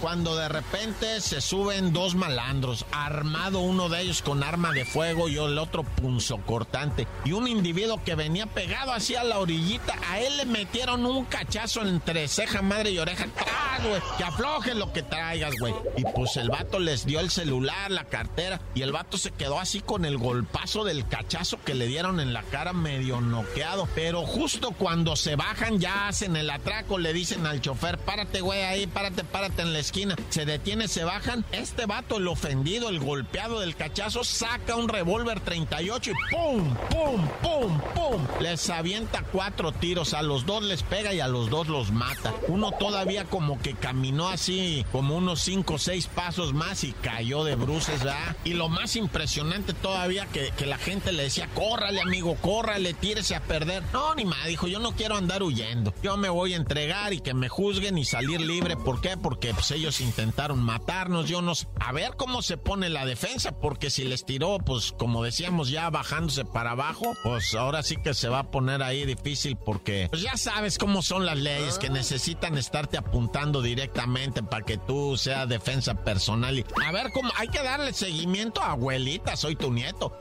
Cuando 0.00 0.36
de 0.36 0.48
repente 0.48 1.20
se 1.20 1.40
suben 1.40 1.92
dos 1.92 2.14
malandros, 2.14 2.84
armado 2.92 3.60
uno 3.60 3.88
de 3.88 4.02
ellos 4.02 4.22
con 4.22 4.42
arma 4.42 4.72
de 4.72 4.84
fuego 4.84 5.28
y 5.28 5.36
el 5.36 5.58
otro 5.58 5.84
punzo 5.84 6.38
cortante. 6.38 7.06
Y 7.24 7.32
un 7.32 7.48
individuo 7.48 8.02
que 8.04 8.14
venía 8.14 8.46
pegado 8.46 8.92
así 8.92 9.14
a 9.14 9.24
la 9.24 9.38
orillita, 9.38 9.94
a 10.08 10.20
él 10.20 10.36
le 10.36 10.44
metieron 10.44 11.06
un 11.06 11.24
cachazo 11.24 11.82
entre 11.82 12.28
ceja, 12.28 12.62
madre 12.62 12.90
y 12.90 12.98
oreja. 12.98 13.26
¡Tras, 13.34 13.86
güey! 13.86 14.00
Que 14.18 14.24
afloje 14.24 14.74
lo 14.74 14.92
que 14.92 15.02
traigas, 15.02 15.54
güey. 15.58 15.74
Y 15.96 16.04
pues 16.14 16.36
el 16.36 16.50
vato 16.50 16.78
les 16.78 17.06
dio 17.06 17.20
el 17.20 17.30
celular, 17.30 17.90
la 17.90 18.04
cartera, 18.04 18.60
y 18.74 18.82
el 18.82 18.92
vato 18.92 19.18
se 19.18 19.30
quedó 19.30 19.60
así 19.60 19.80
con 19.80 20.04
el 20.04 20.18
golpazo 20.18 20.84
del 20.84 21.06
cachazo 21.06 21.58
que 21.64 21.74
le 21.74 21.86
dieron 21.86 22.20
en 22.20 22.32
la 22.32 22.42
cara 22.42 22.72
medio 22.72 23.20
noqueado. 23.20 23.88
Pero 23.94 24.22
justo 24.22 24.72
cuando 24.72 25.16
se 25.16 25.36
bajan, 25.36 25.78
ya 25.78 26.08
hacen 26.08 26.36
el 26.36 26.50
atraco, 26.50 26.98
le 26.98 27.12
dicen 27.12 27.46
al 27.46 27.60
chofer, 27.60 27.98
párate, 27.98 28.40
güey, 28.40 28.62
ahí, 28.62 28.86
párate, 28.86 29.24
párate 29.24 29.62
en 29.62 29.69
la 29.72 29.78
esquina. 29.78 30.16
Se 30.28 30.44
detiene, 30.44 30.88
se 30.88 31.04
bajan. 31.04 31.44
Este 31.52 31.86
vato, 31.86 32.18
el 32.18 32.28
ofendido, 32.28 32.88
el 32.88 33.00
golpeado 33.00 33.60
del 33.60 33.76
cachazo, 33.76 34.24
saca 34.24 34.76
un 34.76 34.88
revólver 34.88 35.40
38 35.40 36.10
y 36.10 36.34
¡pum! 36.34 36.74
¡pum! 36.90 37.28
¡pum! 37.42 37.80
¡pum! 37.94 38.26
Les 38.40 38.68
avienta 38.70 39.22
cuatro 39.32 39.72
tiros. 39.72 40.14
A 40.14 40.22
los 40.22 40.46
dos 40.46 40.62
les 40.62 40.82
pega 40.82 41.12
y 41.14 41.20
a 41.20 41.28
los 41.28 41.50
dos 41.50 41.68
los 41.68 41.92
mata. 41.92 42.34
Uno 42.48 42.72
todavía 42.72 43.24
como 43.24 43.60
que 43.60 43.74
caminó 43.74 44.28
así, 44.28 44.84
como 44.92 45.16
unos 45.16 45.40
cinco 45.40 45.74
o 45.74 45.78
seis 45.78 46.06
pasos 46.06 46.52
más 46.52 46.84
y 46.84 46.92
cayó 46.92 47.44
de 47.44 47.56
bruces, 47.56 48.04
¿verdad? 48.04 48.36
Y 48.44 48.54
lo 48.54 48.68
más 48.68 48.96
impresionante 48.96 49.72
todavía 49.72 50.26
que, 50.26 50.52
que 50.56 50.66
la 50.66 50.78
gente 50.78 51.12
le 51.12 51.24
decía, 51.24 51.48
córrale, 51.54 52.00
amigo, 52.00 52.36
córrale, 52.36 52.94
tírese 52.94 53.34
a 53.34 53.40
perder. 53.40 53.82
No, 53.92 54.14
ni 54.14 54.24
más, 54.24 54.46
dijo, 54.46 54.68
yo 54.68 54.78
no 54.78 54.92
quiero 54.92 55.16
andar 55.16 55.42
huyendo. 55.42 55.94
Yo 56.02 56.16
me 56.16 56.28
voy 56.28 56.54
a 56.54 56.56
entregar 56.56 57.12
y 57.12 57.20
que 57.20 57.34
me 57.34 57.48
juzguen 57.48 57.98
y 57.98 58.04
salir 58.04 58.40
libre. 58.40 58.76
¿Por 58.76 59.00
qué? 59.00 59.16
Porque 59.16 59.52
pues, 59.60 59.72
ellos 59.72 60.00
intentaron 60.00 60.62
matarnos. 60.62 61.28
Yo 61.28 61.42
no 61.42 61.54
sé. 61.54 61.68
A 61.80 61.92
ver 61.92 62.16
cómo 62.16 62.40
se 62.40 62.56
pone 62.56 62.88
la 62.88 63.04
defensa, 63.04 63.52
porque 63.60 63.90
si 63.90 64.04
les 64.04 64.24
tiró, 64.24 64.56
pues 64.58 64.94
como 64.98 65.22
decíamos, 65.22 65.68
ya 65.68 65.90
bajándose 65.90 66.46
para 66.46 66.70
abajo, 66.70 67.14
pues 67.22 67.54
ahora 67.54 67.82
sí 67.82 67.96
que 67.96 68.14
se 68.14 68.30
va 68.30 68.38
a 68.38 68.50
poner 68.50 68.82
ahí 68.82 69.04
difícil 69.04 69.56
porque 69.56 70.08
pues 70.10 70.22
ya 70.22 70.38
sabes 70.38 70.78
cómo 70.78 71.02
son 71.02 71.26
las 71.26 71.36
leyes 71.36 71.78
que 71.78 71.90
necesitan 71.90 72.56
estarte 72.56 72.96
apuntando 72.96 73.60
directamente 73.60 74.42
para 74.42 74.64
que 74.64 74.78
tú 74.78 75.18
seas 75.18 75.46
defensa 75.46 75.94
personal. 76.04 76.58
Y 76.58 76.64
a 76.82 76.92
ver 76.92 77.10
cómo 77.12 77.30
hay 77.36 77.48
que 77.48 77.62
darle 77.62 77.92
seguimiento 77.92 78.62
a 78.62 78.72
abuelita, 78.72 79.36
soy 79.36 79.56
tu 79.56 79.70
nieto. 79.70 80.18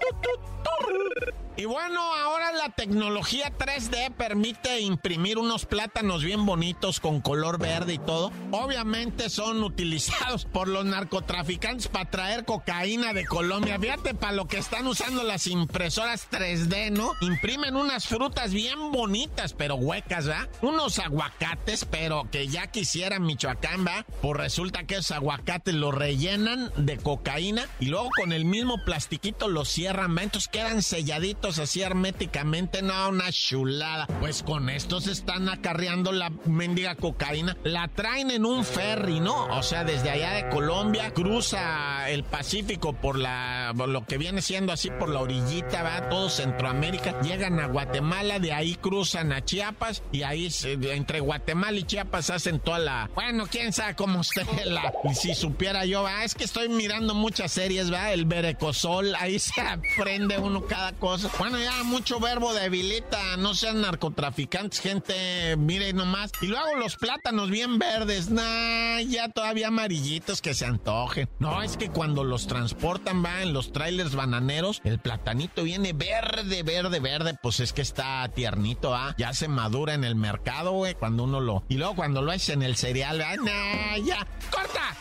Y 1.58 1.66
bueno, 1.66 2.00
ahora 2.00 2.54
la 2.54 2.70
tecnología 2.70 3.52
3D 3.58 4.14
permite 4.14 4.80
imprimir 4.80 5.38
unos 5.38 5.66
plátanos 5.66 6.24
bien 6.24 6.46
bonitos 6.46 7.02
con 7.02 7.20
color 7.20 7.60
verde 7.60 7.96
y 7.96 7.98
todo. 8.00 8.32
Obviamente 8.52 9.30
son 9.30 9.62
utilizados 9.64 10.46
por 10.46 10.68
los 10.70 10.86
narcotraficantes 10.86 11.90
para 11.90 12.10
traer 12.10 12.46
cocaína 12.46 13.14
de 13.14 13.26
Colombia. 13.26 13.78
Fíjate 13.78 14.14
para 14.14 14.34
lo 14.34 14.48
que 14.48 14.58
están 14.58 14.88
usando 14.88 15.24
las 15.24 15.48
impresoras 15.48 16.30
3D, 16.32 16.92
¿no? 16.92 17.12
Imprimen 17.22 17.76
unas 17.76 18.08
frutas 18.08 18.54
bien 18.54 18.92
bonitas, 18.92 19.54
pero 19.54 19.76
huecas, 19.76 20.28
¿verdad? 20.28 20.50
Unos 20.62 21.00
aguacates, 21.00 21.84
pero 21.84 22.30
que 22.32 22.48
ya 22.48 22.68
quisieran 22.68 23.24
Michoacán, 23.24 23.84
¿verdad? 23.84 24.06
Pues 24.22 24.38
resulta 24.38 24.86
que 24.86 24.96
esos 24.96 25.12
aguacates 25.12 25.74
los 25.74 25.94
rellenan 25.94 26.72
de 26.78 26.98
cocaína 26.98 27.68
y 27.82 27.88
luego 27.88 28.10
con 28.16 28.32
el 28.32 28.46
mismo 28.46 28.78
plastiquito 28.86 29.50
los 29.50 29.68
cierran. 29.68 30.18
Entonces 30.18 30.50
quedan 30.50 30.82
selladitos 30.82 31.49
así 31.58 31.82
herméticamente, 31.82 32.82
no, 32.82 33.10
una 33.10 33.32
chulada. 33.32 34.06
Pues 34.20 34.44
con 34.44 34.70
estos 34.70 35.08
están 35.08 35.50
acarreando 35.50 36.12
la 36.12 36.30
mendiga 36.46 36.96
cocaína, 36.96 37.58
la 37.64 37.88
traen 37.88 38.30
en 38.30 38.46
un 38.46 38.64
ferry, 38.64 39.20
¿no? 39.20 39.46
O 39.58 39.64
sea, 39.64 39.84
desde 39.84 40.10
allá 40.10 40.34
de 40.34 40.50
Colombia, 40.50 41.12
cruza 41.12 42.10
el 42.10 42.24
Pacífico 42.24 42.94
por 42.94 43.18
la, 43.18 43.74
por 43.76 43.90
lo 43.90 44.06
que 44.06 44.18
viene 44.18 44.42
siendo 44.42 44.74
así 44.74 44.90
por 44.92 45.10
la 45.10 45.22
orillita, 45.22 45.84
va 45.84 46.10
todo 46.10 46.30
Centroamérica, 46.30 47.20
llegan 47.22 47.60
a 47.60 47.68
Guatemala, 47.68 48.40
de 48.40 48.54
ahí 48.54 48.76
cruzan 48.76 49.32
a 49.32 49.44
Chiapas 49.44 50.04
y 50.12 50.24
ahí 50.24 50.50
entre 50.64 51.20
Guatemala 51.22 51.78
y 51.78 51.84
Chiapas 51.84 52.30
hacen 52.30 52.60
toda 52.60 52.80
la, 52.80 53.10
bueno, 53.16 53.48
quién 53.50 53.74
sabe 53.74 53.96
cómo 53.96 54.20
usted 54.20 54.46
la, 54.66 54.94
y 55.10 55.16
si 55.16 55.34
supiera 55.34 55.86
yo, 55.86 56.04
va, 56.04 56.24
es 56.24 56.36
que 56.36 56.44
estoy 56.44 56.70
mirando 56.70 57.14
muchas 57.14 57.52
series, 57.52 57.92
va, 57.92 58.12
el 58.12 58.26
Berecosol, 58.26 59.16
ahí 59.16 59.40
se 59.40 59.62
aprende 59.62 60.38
uno 60.38 60.66
cada 60.66 60.92
cosa. 60.94 61.29
Bueno, 61.38 61.58
ya 61.58 61.84
mucho 61.84 62.20
verbo 62.20 62.54
debilita, 62.54 63.38
no 63.38 63.54
sean 63.54 63.82
narcotraficantes, 63.82 64.82
gente, 64.82 65.56
mire 65.58 65.94
nomás. 65.94 66.32
Y 66.42 66.48
luego 66.48 66.76
los 66.76 66.98
plátanos 66.98 67.50
bien 67.50 67.80
verdes, 67.80 68.30
nah, 68.30 69.00
ya 69.00 69.30
todavía 69.30 69.70
amarillitos 69.70 70.42
que 70.42 70.54
se 70.54 70.66
antojen. 70.66 71.30
No, 71.40 71.62
es 71.62 71.78
que 71.78 71.90
cuando 71.90 72.24
los 72.26 72.48
transportan, 72.48 73.24
va, 73.24 73.42
en 73.42 73.54
los 73.54 73.72
trailers 73.72 74.16
bananeros, 74.16 74.82
el 74.84 75.00
platanito 75.00 75.64
viene 75.64 75.94
verde, 75.94 76.64
verde, 76.64 77.00
verde, 77.00 77.38
pues 77.42 77.62
es 77.62 77.72
que 77.72 77.82
está 77.82 78.28
tiernito, 78.36 78.94
ah, 78.94 79.16
ya 79.18 79.34
se 79.34 79.48
madura 79.48 79.94
en 79.94 80.04
el 80.04 80.16
mercado, 80.16 80.72
güey, 80.72 80.96
cuando 80.96 81.24
uno 81.24 81.40
lo... 81.40 81.64
Y 81.70 81.76
luego 81.76 81.96
cuando 81.96 82.22
lo 82.22 82.32
haces 82.32 82.50
en 82.50 82.64
el 82.64 82.76
cereal, 82.76 83.22
ah, 83.22 83.36
nah, 83.38 83.98
ya, 83.98 84.28
corta. 84.52 84.96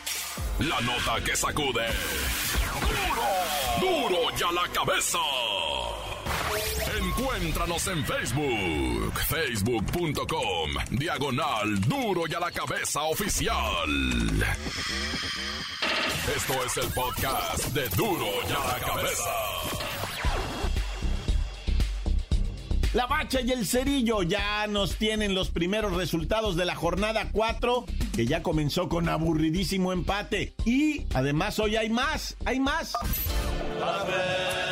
La 0.59 0.79
nota 0.81 1.23
que 1.23 1.35
sacude. 1.35 1.87
¡Duro! 3.79 4.09
¡Duro 4.09 4.37
ya 4.37 4.51
la 4.51 4.67
cabeza! 4.73 5.17
Encuéntranos 7.19 7.85
en 7.87 8.05
Facebook, 8.05 9.13
facebook.com, 9.27 10.71
diagonal 10.91 11.81
Duro 11.81 12.23
y 12.29 12.33
a 12.33 12.39
la 12.39 12.49
cabeza 12.49 13.01
oficial. 13.03 13.89
Esto 16.33 16.53
es 16.65 16.77
el 16.77 16.93
podcast 16.93 17.65
de 17.73 17.89
Duro 17.89 18.25
y 18.47 18.53
a 18.53 18.67
la 18.67 18.85
cabeza. 18.85 19.29
La 22.93 23.05
Bacha 23.05 23.41
y 23.41 23.51
el 23.51 23.65
Cerillo 23.67 24.23
ya 24.23 24.65
nos 24.67 24.95
tienen 24.95 25.35
los 25.35 25.49
primeros 25.49 25.97
resultados 25.97 26.55
de 26.55 26.63
la 26.63 26.75
jornada 26.75 27.31
4, 27.33 27.85
que 28.15 28.27
ya 28.27 28.41
comenzó 28.41 28.87
con 28.87 29.09
aburridísimo 29.09 29.91
empate. 29.91 30.53
Y 30.63 31.05
además 31.13 31.59
hoy 31.59 31.75
hay 31.75 31.89
más, 31.89 32.37
hay 32.45 32.61
más. 32.61 32.93
¡La 33.77 34.68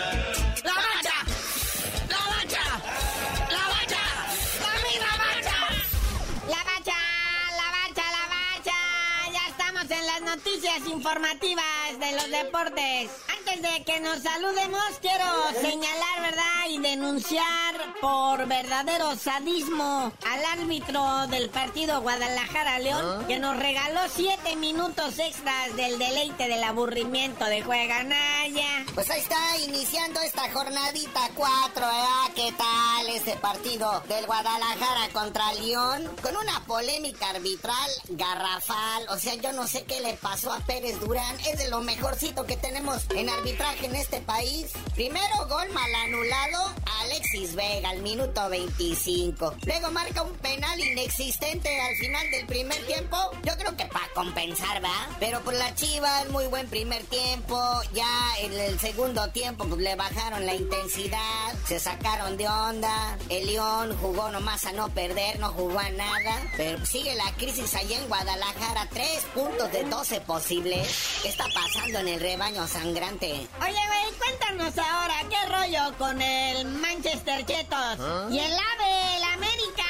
noticias 10.27 10.85
informativas 10.87 11.99
de 11.99 12.11
los 12.11 12.29
deportes. 12.29 13.26
Antes 13.47 13.61
de 13.61 13.83
que 13.83 13.99
nos 13.99 14.21
saludemos, 14.23 14.83
quiero 15.01 15.25
señalar, 15.61 16.21
¿verdad? 16.21 16.43
Y 16.69 16.79
denunciar 16.79 17.75
por 18.01 18.45
verdadero 18.45 19.15
sadismo 19.15 20.11
al 20.25 20.59
árbitro 20.59 21.27
del 21.27 21.49
partido 21.49 22.01
Guadalajara-León, 22.01 23.25
que 23.27 23.39
nos 23.39 23.57
regaló 23.57 24.01
siete 24.13 24.55
minutos 24.57 25.19
extras 25.19 25.75
del 25.75 25.97
deleite 25.97 26.47
del 26.47 26.63
aburrimiento 26.63 27.45
de 27.45 27.61
Juega 27.61 28.03
Naya. 28.03 28.85
Pues 28.93 29.09
ahí 29.09 29.21
está 29.21 29.57
iniciando 29.59 30.19
esta 30.21 30.51
jornadita 30.51 31.29
4, 31.35 31.73
¿verdad? 31.75 32.33
¿Qué 32.35 32.53
tal 32.57 33.07
este 33.15 33.37
partido 33.37 34.01
del 34.09 34.25
Guadalajara 34.25 35.09
contra 35.13 35.53
León? 35.53 36.09
Con 36.21 36.35
una 36.35 36.65
polémica 36.65 37.29
arbitral 37.29 37.91
garrafal. 38.09 39.07
O 39.09 39.17
sea, 39.17 39.35
yo 39.35 39.53
no 39.53 39.67
sé 39.67 39.85
qué 39.85 40.01
le 40.01 40.13
pasó 40.15 40.51
a 40.51 40.59
Pérez 40.59 40.99
Durán. 40.99 41.39
Es 41.41 41.59
de 41.59 41.69
lo 41.69 41.81
mejorcito 41.81 42.45
que 42.45 42.57
tenemos 42.57 43.05
en 43.15 43.29
arbitraje 43.37 43.85
en 43.85 43.95
este 43.95 44.21
país. 44.21 44.71
Primero 44.95 45.47
gol 45.47 45.69
mal 45.73 45.95
anulado 45.95 46.73
Alexis 47.01 47.55
Vega 47.55 47.89
al 47.89 48.01
minuto 48.01 48.49
25. 48.49 49.55
Luego 49.65 49.91
marca 49.91 50.23
un 50.23 50.33
penal 50.37 50.79
inexistente 50.79 51.69
al 51.81 51.95
final 51.95 52.29
del 52.31 52.45
primer 52.45 52.85
tiempo. 52.85 53.17
Yo 53.43 53.55
creo 53.57 53.75
que 53.77 53.85
para 53.85 54.07
compensar, 54.13 54.83
¿va? 54.83 55.09
Pero 55.19 55.41
por 55.41 55.53
la 55.53 55.73
Chivas, 55.75 56.29
muy 56.29 56.47
buen 56.47 56.67
primer 56.67 57.03
tiempo. 57.03 57.59
Ya 57.93 58.09
en 58.39 58.53
el 58.53 58.79
segundo 58.79 59.29
tiempo 59.29 59.65
pues, 59.65 59.81
le 59.81 59.95
bajaron 59.95 60.45
la 60.45 60.55
intensidad, 60.55 61.53
se 61.65 61.79
sacaron 61.79 62.37
de 62.37 62.47
onda. 62.47 63.17
El 63.29 63.47
León 63.47 63.95
jugó 64.01 64.31
nomás 64.31 64.65
a 64.65 64.73
no 64.73 64.89
perder, 64.89 65.39
no 65.39 65.49
jugó 65.49 65.79
a 65.79 65.89
nada. 65.89 66.41
Pero 66.57 66.85
sigue 66.85 67.15
la 67.15 67.31
crisis 67.35 67.73
allá 67.75 67.99
en 67.99 68.07
Guadalajara. 68.07 68.87
Tres 68.91 69.25
puntos 69.33 69.71
de 69.71 69.83
12 69.83 70.21
posibles. 70.21 70.87
¿Qué 71.21 71.29
está 71.29 71.45
pasando 71.53 71.99
en 71.99 72.07
el 72.07 72.19
rebaño 72.19 72.67
sangrante? 72.67 73.26
Oye, 73.33 73.47
güey, 73.59 74.13
cuéntanos 74.19 74.77
ahora, 74.77 75.15
¿qué 75.29 75.49
rollo 75.51 75.97
con 75.97 76.21
el 76.21 76.65
Manchester 76.65 77.45
Chetos? 77.45 77.97
Y 78.31 78.39
el 78.39 78.53
AVE, 78.53 79.17
el 79.17 79.23
América. 79.23 79.83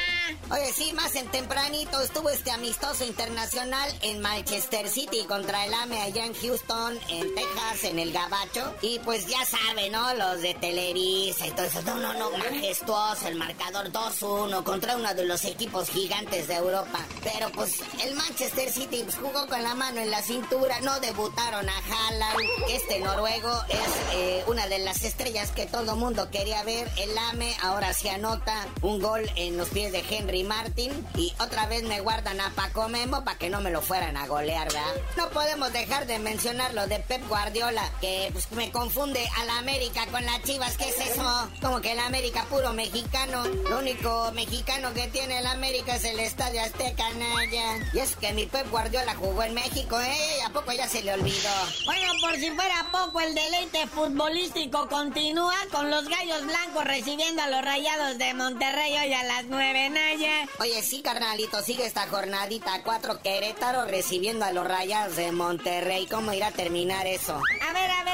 Oye, 0.52 0.74
sí, 0.74 0.94
más 0.94 1.16
en 1.16 1.28
tempranito 1.30 2.02
estuvo 2.02 2.30
este 2.30 2.52
amistoso 2.52 3.06
internacional 3.06 3.90
en 4.02 4.22
Manchester 4.22 4.90
City 4.90 5.26
contra 5.28 5.66
el 5.66 5.74
AME 5.74 6.02
allá 6.02 6.26
en 6.26 6.34
Houston, 6.34 6.98
en 7.10 7.36
Texas, 7.36 7.84
en 7.84 8.00
el 8.00 8.12
Gabacho. 8.12 8.74
Y 8.82 9.00
pues 9.00 9.28
ya 9.28 9.46
sabe, 9.46 9.90
¿no? 9.90 10.14
Los 10.16 10.42
de 10.42 10.54
Televisa 10.54 11.48
y 11.48 11.52
todo 11.52 11.66
eso. 11.66 11.82
No, 11.84 11.96
no, 11.96 12.14
no, 12.14 12.32
majestuoso 12.32 13.28
el 13.28 13.36
marcador 13.36 13.92
2-1 13.92 14.64
contra 14.64 14.96
uno 14.96 15.14
de 15.14 15.26
los 15.26 15.46
equipos 15.46 15.90
gigantes 15.90 16.48
de 16.48 16.56
Europa. 16.56 17.00
Pero 17.24 17.50
pues 17.52 17.80
el 18.04 18.16
Manchester 18.16 18.72
City 18.72 19.04
pues, 19.04 19.16
jugó 19.16 19.48
con 19.48 19.64
la 19.64 19.76
mano 19.76 20.00
en 20.00 20.12
la 20.12 20.22
cintura, 20.22 20.80
no 20.82 21.00
debutaron 21.00 21.68
a 21.70 21.78
Haaland. 21.78 22.40
Este 22.70 23.00
noruego 23.00 23.52
es 23.70 24.16
eh, 24.16 24.44
una 24.48 24.68
de 24.68 24.80
las 24.80 25.04
estrellas 25.04 25.52
que 25.52 25.66
todo 25.66 25.96
mundo 25.96 26.30
quería 26.32 26.64
ver. 26.64 26.90
El 26.98 27.18
AME 27.18 27.56
ahora 27.62 27.94
se 27.94 28.10
anota 28.10 28.68
un 28.82 29.00
gol 29.02 29.30
en 29.36 29.58
los 29.58 29.70
pies 29.70 29.92
de 29.92 30.02
Henry 30.18 30.44
Martin 30.44 30.92
y 31.16 31.34
otra 31.40 31.68
vez 31.68 31.84
me 31.84 32.02
guardan 32.02 32.42
a 32.42 32.50
Paco 32.52 32.90
Memo 32.90 33.24
para 33.24 33.38
que 33.38 33.50
no 33.50 33.62
me 33.62 33.72
lo 33.72 33.82
fueran 33.82 34.18
a 34.18 34.28
golear, 34.28 34.68
¿verdad? 34.68 34.94
No 35.16 35.30
podemos 35.30 35.72
dejar 35.72 36.08
de 36.08 36.20
mencionar 36.20 36.74
lo 36.74 36.88
de 36.88 37.00
Pep 37.00 37.28
Guardiola, 37.28 37.84
que 38.02 38.30
pues, 38.32 38.52
me 38.52 38.72
confunde 38.72 39.28
a 39.38 39.46
la 39.46 39.60
América 39.60 40.06
con 40.08 40.26
las 40.26 40.42
Chivas, 40.44 40.78
¿qué 40.78 40.90
es 40.90 40.98
eso? 40.98 41.50
Como 41.62 41.82
que 41.82 41.92
el 41.92 42.00
América 42.00 42.46
puro 42.50 42.74
mexicano, 42.74 43.46
lo 43.46 43.80
único 43.80 44.32
mexicano 44.34 44.94
que 44.94 45.08
tiene 45.08 45.40
el 45.40 45.46
América 45.46 45.96
es 45.96 46.04
el 46.06 46.20
Estadio 46.20 46.62
Azteca, 46.62 47.10
Naya. 47.12 47.92
Y 47.94 48.00
es 48.00 48.16
que 48.16 48.34
mi 48.34 48.46
Pep 48.46 48.70
Guardiola 48.70 49.16
jugó 49.16 49.44
en 49.44 49.54
México, 49.54 50.00
¿eh? 50.00 50.42
¿A 50.46 50.50
poco 50.50 50.72
ya 50.72 50.88
se 50.88 51.04
le 51.04 51.14
olvidó? 51.14 51.50
Bueno, 51.86 52.12
por 52.22 52.36
si 52.36 52.50
fuera 52.52 52.88
poco, 52.92 53.20
el 53.22 53.36
deleite 53.36 53.88
futbolístico 53.88 54.88
continúa 54.88 55.56
con 55.72 55.90
los 55.90 56.08
gallos 56.08 56.46
blancos 56.46 56.86
recibiendo 56.86 57.42
a 57.42 57.50
los 57.50 57.62
rayados 57.64 58.18
de 58.18 58.34
Monterrey 58.34 58.98
hoy 58.98 59.14
a 59.14 59.24
las 59.24 59.46
9, 59.46 59.90
Oye, 60.60 60.82
sí, 60.82 61.02
carnalito, 61.02 61.62
sigue 61.62 61.86
esta 61.86 62.08
jornadita. 62.08 62.82
Cuatro 62.84 63.22
Querétaro 63.22 63.86
recibiendo 63.86 64.46
a 64.46 64.52
los 64.52 64.66
Rayas 64.66 65.16
de 65.16 65.32
Monterrey. 65.32 66.08
¿Cómo 66.08 66.32
irá 66.34 66.48
a 66.48 66.52
terminar 66.52 67.06
eso? 67.08 67.34
A 67.36 67.74
ver, 67.74 67.92
a 67.92 68.04
ver 68.04 68.07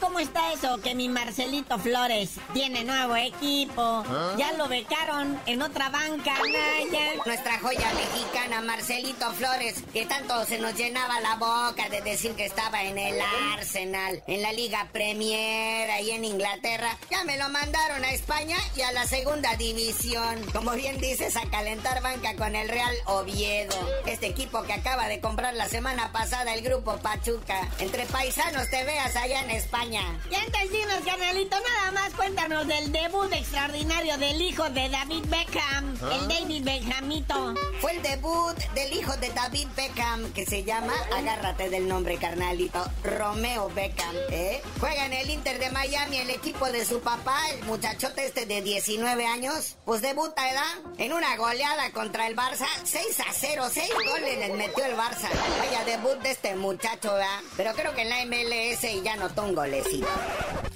cómo 0.00 0.18
está 0.18 0.52
eso? 0.52 0.80
Que 0.80 0.94
mi 0.94 1.08
Marcelito 1.08 1.78
Flores 1.78 2.30
tiene 2.52 2.84
nuevo 2.84 3.14
equipo. 3.16 4.04
¿Ah? 4.08 4.34
Ya 4.36 4.52
lo 4.54 4.66
becaron 4.66 5.38
en 5.46 5.62
otra 5.62 5.90
banca, 5.90 6.34
Naya. 6.38 7.22
Nuestra 7.26 7.58
joya 7.60 7.92
mexicana, 7.94 8.60
Marcelito 8.62 9.30
Flores, 9.32 9.84
que 9.92 10.06
tanto 10.06 10.44
se 10.46 10.58
nos 10.58 10.74
llenaba 10.74 11.20
la 11.20 11.36
boca 11.36 11.88
de 11.90 12.00
decir 12.00 12.32
que 12.32 12.46
estaba 12.46 12.82
en 12.82 12.98
el 12.98 13.20
Arsenal, 13.54 14.22
en 14.26 14.42
la 14.42 14.52
Liga 14.52 14.88
Premier, 14.92 15.90
ahí 15.90 16.10
en 16.10 16.24
Inglaterra. 16.24 16.96
Ya 17.10 17.22
me 17.24 17.36
lo 17.36 17.48
mandaron 17.50 18.02
a 18.04 18.10
España 18.10 18.56
y 18.76 18.80
a 18.80 18.92
la 18.92 19.06
segunda 19.06 19.54
división. 19.56 20.42
Como 20.52 20.72
bien 20.72 20.98
dices, 21.00 21.36
a 21.36 21.48
calentar 21.50 22.02
banca 22.02 22.34
con 22.36 22.56
el 22.56 22.68
Real 22.68 22.94
Oviedo. 23.06 23.76
Este 24.06 24.26
equipo 24.26 24.62
que 24.62 24.72
acaba 24.72 25.08
de 25.08 25.20
comprar 25.20 25.54
la 25.54 25.68
semana 25.68 26.10
pasada 26.12 26.54
el 26.54 26.62
grupo 26.62 26.96
Pachuca. 26.98 27.68
Entre 27.78 28.06
paisanos 28.06 28.68
te 28.70 28.84
veas 28.84 29.14
allá 29.16 29.42
en 29.42 29.50
España. 29.50 29.89
Ya 29.90 30.44
entendimos, 30.44 31.00
carnalito. 31.04 31.56
Nada 31.58 31.90
más 31.90 32.12
cuéntanos 32.30 32.68
del 32.68 32.92
debut 32.92 33.32
extraordinario 33.32 34.16
del 34.18 34.40
hijo 34.40 34.62
de 34.70 34.88
David 34.88 35.24
Beckham, 35.26 35.96
el 36.12 36.28
David 36.28 36.64
Benjamito. 36.64 37.54
Fue 37.80 37.90
el 37.90 38.02
debut 38.02 38.56
del 38.72 38.92
hijo 38.92 39.16
de 39.16 39.30
David 39.30 39.66
Beckham, 39.74 40.32
que 40.32 40.46
se 40.46 40.62
llama, 40.62 40.92
agárrate 41.16 41.68
del 41.70 41.88
nombre, 41.88 42.18
carnalito, 42.18 42.88
Romeo 43.02 43.68
Beckham, 43.70 44.14
¿eh? 44.30 44.62
Juega 44.78 45.06
en 45.06 45.12
el 45.14 45.28
Inter 45.28 45.58
de 45.58 45.70
Miami, 45.70 46.18
el 46.18 46.30
equipo 46.30 46.70
de 46.70 46.84
su 46.84 47.00
papá, 47.00 47.36
el 47.52 47.64
muchachote 47.64 48.26
este 48.26 48.46
de 48.46 48.62
19 48.62 49.26
años, 49.26 49.76
pues 49.84 50.00
debuta, 50.00 50.44
¿verdad? 50.44 50.92
En 50.98 51.12
una 51.12 51.36
goleada 51.36 51.90
contra 51.90 52.28
el 52.28 52.36
Barça, 52.36 52.68
6 52.84 53.20
a 53.28 53.32
0, 53.32 53.64
6 53.72 53.90
goles 54.08 54.38
les 54.38 54.56
metió 54.56 54.84
el 54.84 54.96
Barça. 54.96 55.28
Vaya 55.58 55.84
debut 55.84 56.20
de 56.22 56.30
este 56.30 56.54
muchacho, 56.54 57.12
¿verdad? 57.12 57.40
Pero 57.56 57.72
creo 57.74 57.92
que 57.92 58.02
en 58.02 58.10
la 58.10 58.24
MLS 58.24 59.02
ya 59.02 59.16
notó 59.16 59.42
un 59.42 59.56
golecito. 59.56 60.06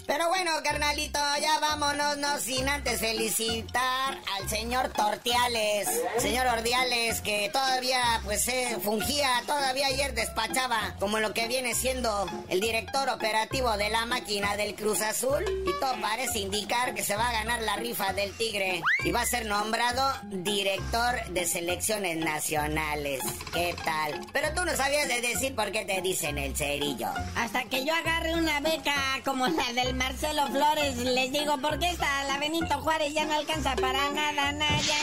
Pero 0.06 0.28
bueno, 0.28 0.50
carnalito, 0.62 1.18
vámonos, 1.60 2.16
no 2.18 2.38
sin 2.38 2.68
antes 2.68 3.00
felicitar 3.00 4.18
al 4.38 4.48
señor 4.48 4.88
Tortiales, 4.90 5.88
señor 6.18 6.46
Ordiales, 6.46 7.20
que 7.20 7.50
todavía, 7.52 8.20
pues, 8.24 8.46
eh, 8.48 8.78
fungía, 8.82 9.42
todavía 9.46 9.88
ayer 9.88 10.14
despachaba 10.14 10.94
como 10.98 11.18
lo 11.18 11.34
que 11.34 11.48
viene 11.48 11.74
siendo 11.74 12.26
el 12.48 12.60
director 12.60 13.08
operativo 13.08 13.76
de 13.76 13.90
la 13.90 14.06
máquina 14.06 14.56
del 14.56 14.74
Cruz 14.74 15.00
Azul. 15.00 15.44
Y 15.66 15.80
todo 15.80 15.94
parece 16.00 16.38
indicar 16.38 16.94
que 16.94 17.04
se 17.04 17.16
va 17.16 17.28
a 17.28 17.32
ganar 17.32 17.62
la 17.62 17.76
rifa 17.76 18.12
del 18.12 18.32
Tigre 18.36 18.82
y 19.04 19.10
va 19.10 19.22
a 19.22 19.26
ser 19.26 19.46
nombrado 19.46 20.02
director 20.24 21.24
de 21.30 21.46
selecciones 21.46 22.16
nacionales. 22.16 23.20
¿Qué 23.52 23.74
tal? 23.84 24.26
Pero 24.32 24.54
tú 24.54 24.64
no 24.64 24.76
sabías 24.76 25.08
de 25.08 25.20
decir 25.20 25.54
por 25.54 25.72
qué 25.72 25.84
te 25.84 26.00
dicen 26.00 26.38
el 26.38 26.56
cerillo. 26.56 27.08
Hasta 27.36 27.64
que 27.64 27.84
yo 27.84 27.94
agarre 27.94 28.34
una 28.34 28.60
beca 28.60 29.20
como 29.24 29.46
la 29.46 29.72
del 29.72 29.94
Marcelo 29.94 30.46
Flores, 30.48 30.96
les 30.96 31.33
digo, 31.38 31.58
¿por 31.58 31.78
qué 31.78 31.90
esta 31.90 32.24
la 32.24 32.38
Benito 32.38 32.80
Juárez 32.80 33.12
ya 33.12 33.24
no 33.24 33.34
alcanza 33.34 33.74
para 33.76 34.08
nada, 34.10 34.52
Naya? 34.52 34.96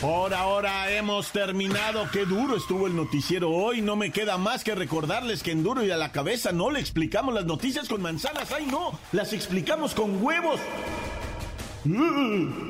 Por 0.00 0.32
ahora 0.32 0.90
hemos 0.90 1.30
terminado. 1.30 2.08
Qué 2.10 2.24
duro 2.24 2.56
estuvo 2.56 2.86
el 2.86 2.96
noticiero 2.96 3.50
hoy. 3.50 3.82
No 3.82 3.96
me 3.96 4.10
queda 4.10 4.38
más 4.38 4.64
que 4.64 4.74
recordarles 4.74 5.42
que 5.42 5.50
en 5.50 5.62
duro 5.62 5.84
y 5.84 5.90
a 5.90 5.98
la 5.98 6.10
cabeza 6.10 6.52
no 6.52 6.70
le 6.70 6.80
explicamos 6.80 7.34
las 7.34 7.44
noticias 7.44 7.86
con 7.86 8.00
manzanas. 8.00 8.50
¡Ay, 8.50 8.66
no! 8.66 8.98
Las 9.12 9.34
explicamos 9.34 9.94
con 9.94 10.24
huevos. 10.24 10.58
Mm. 11.84 12.69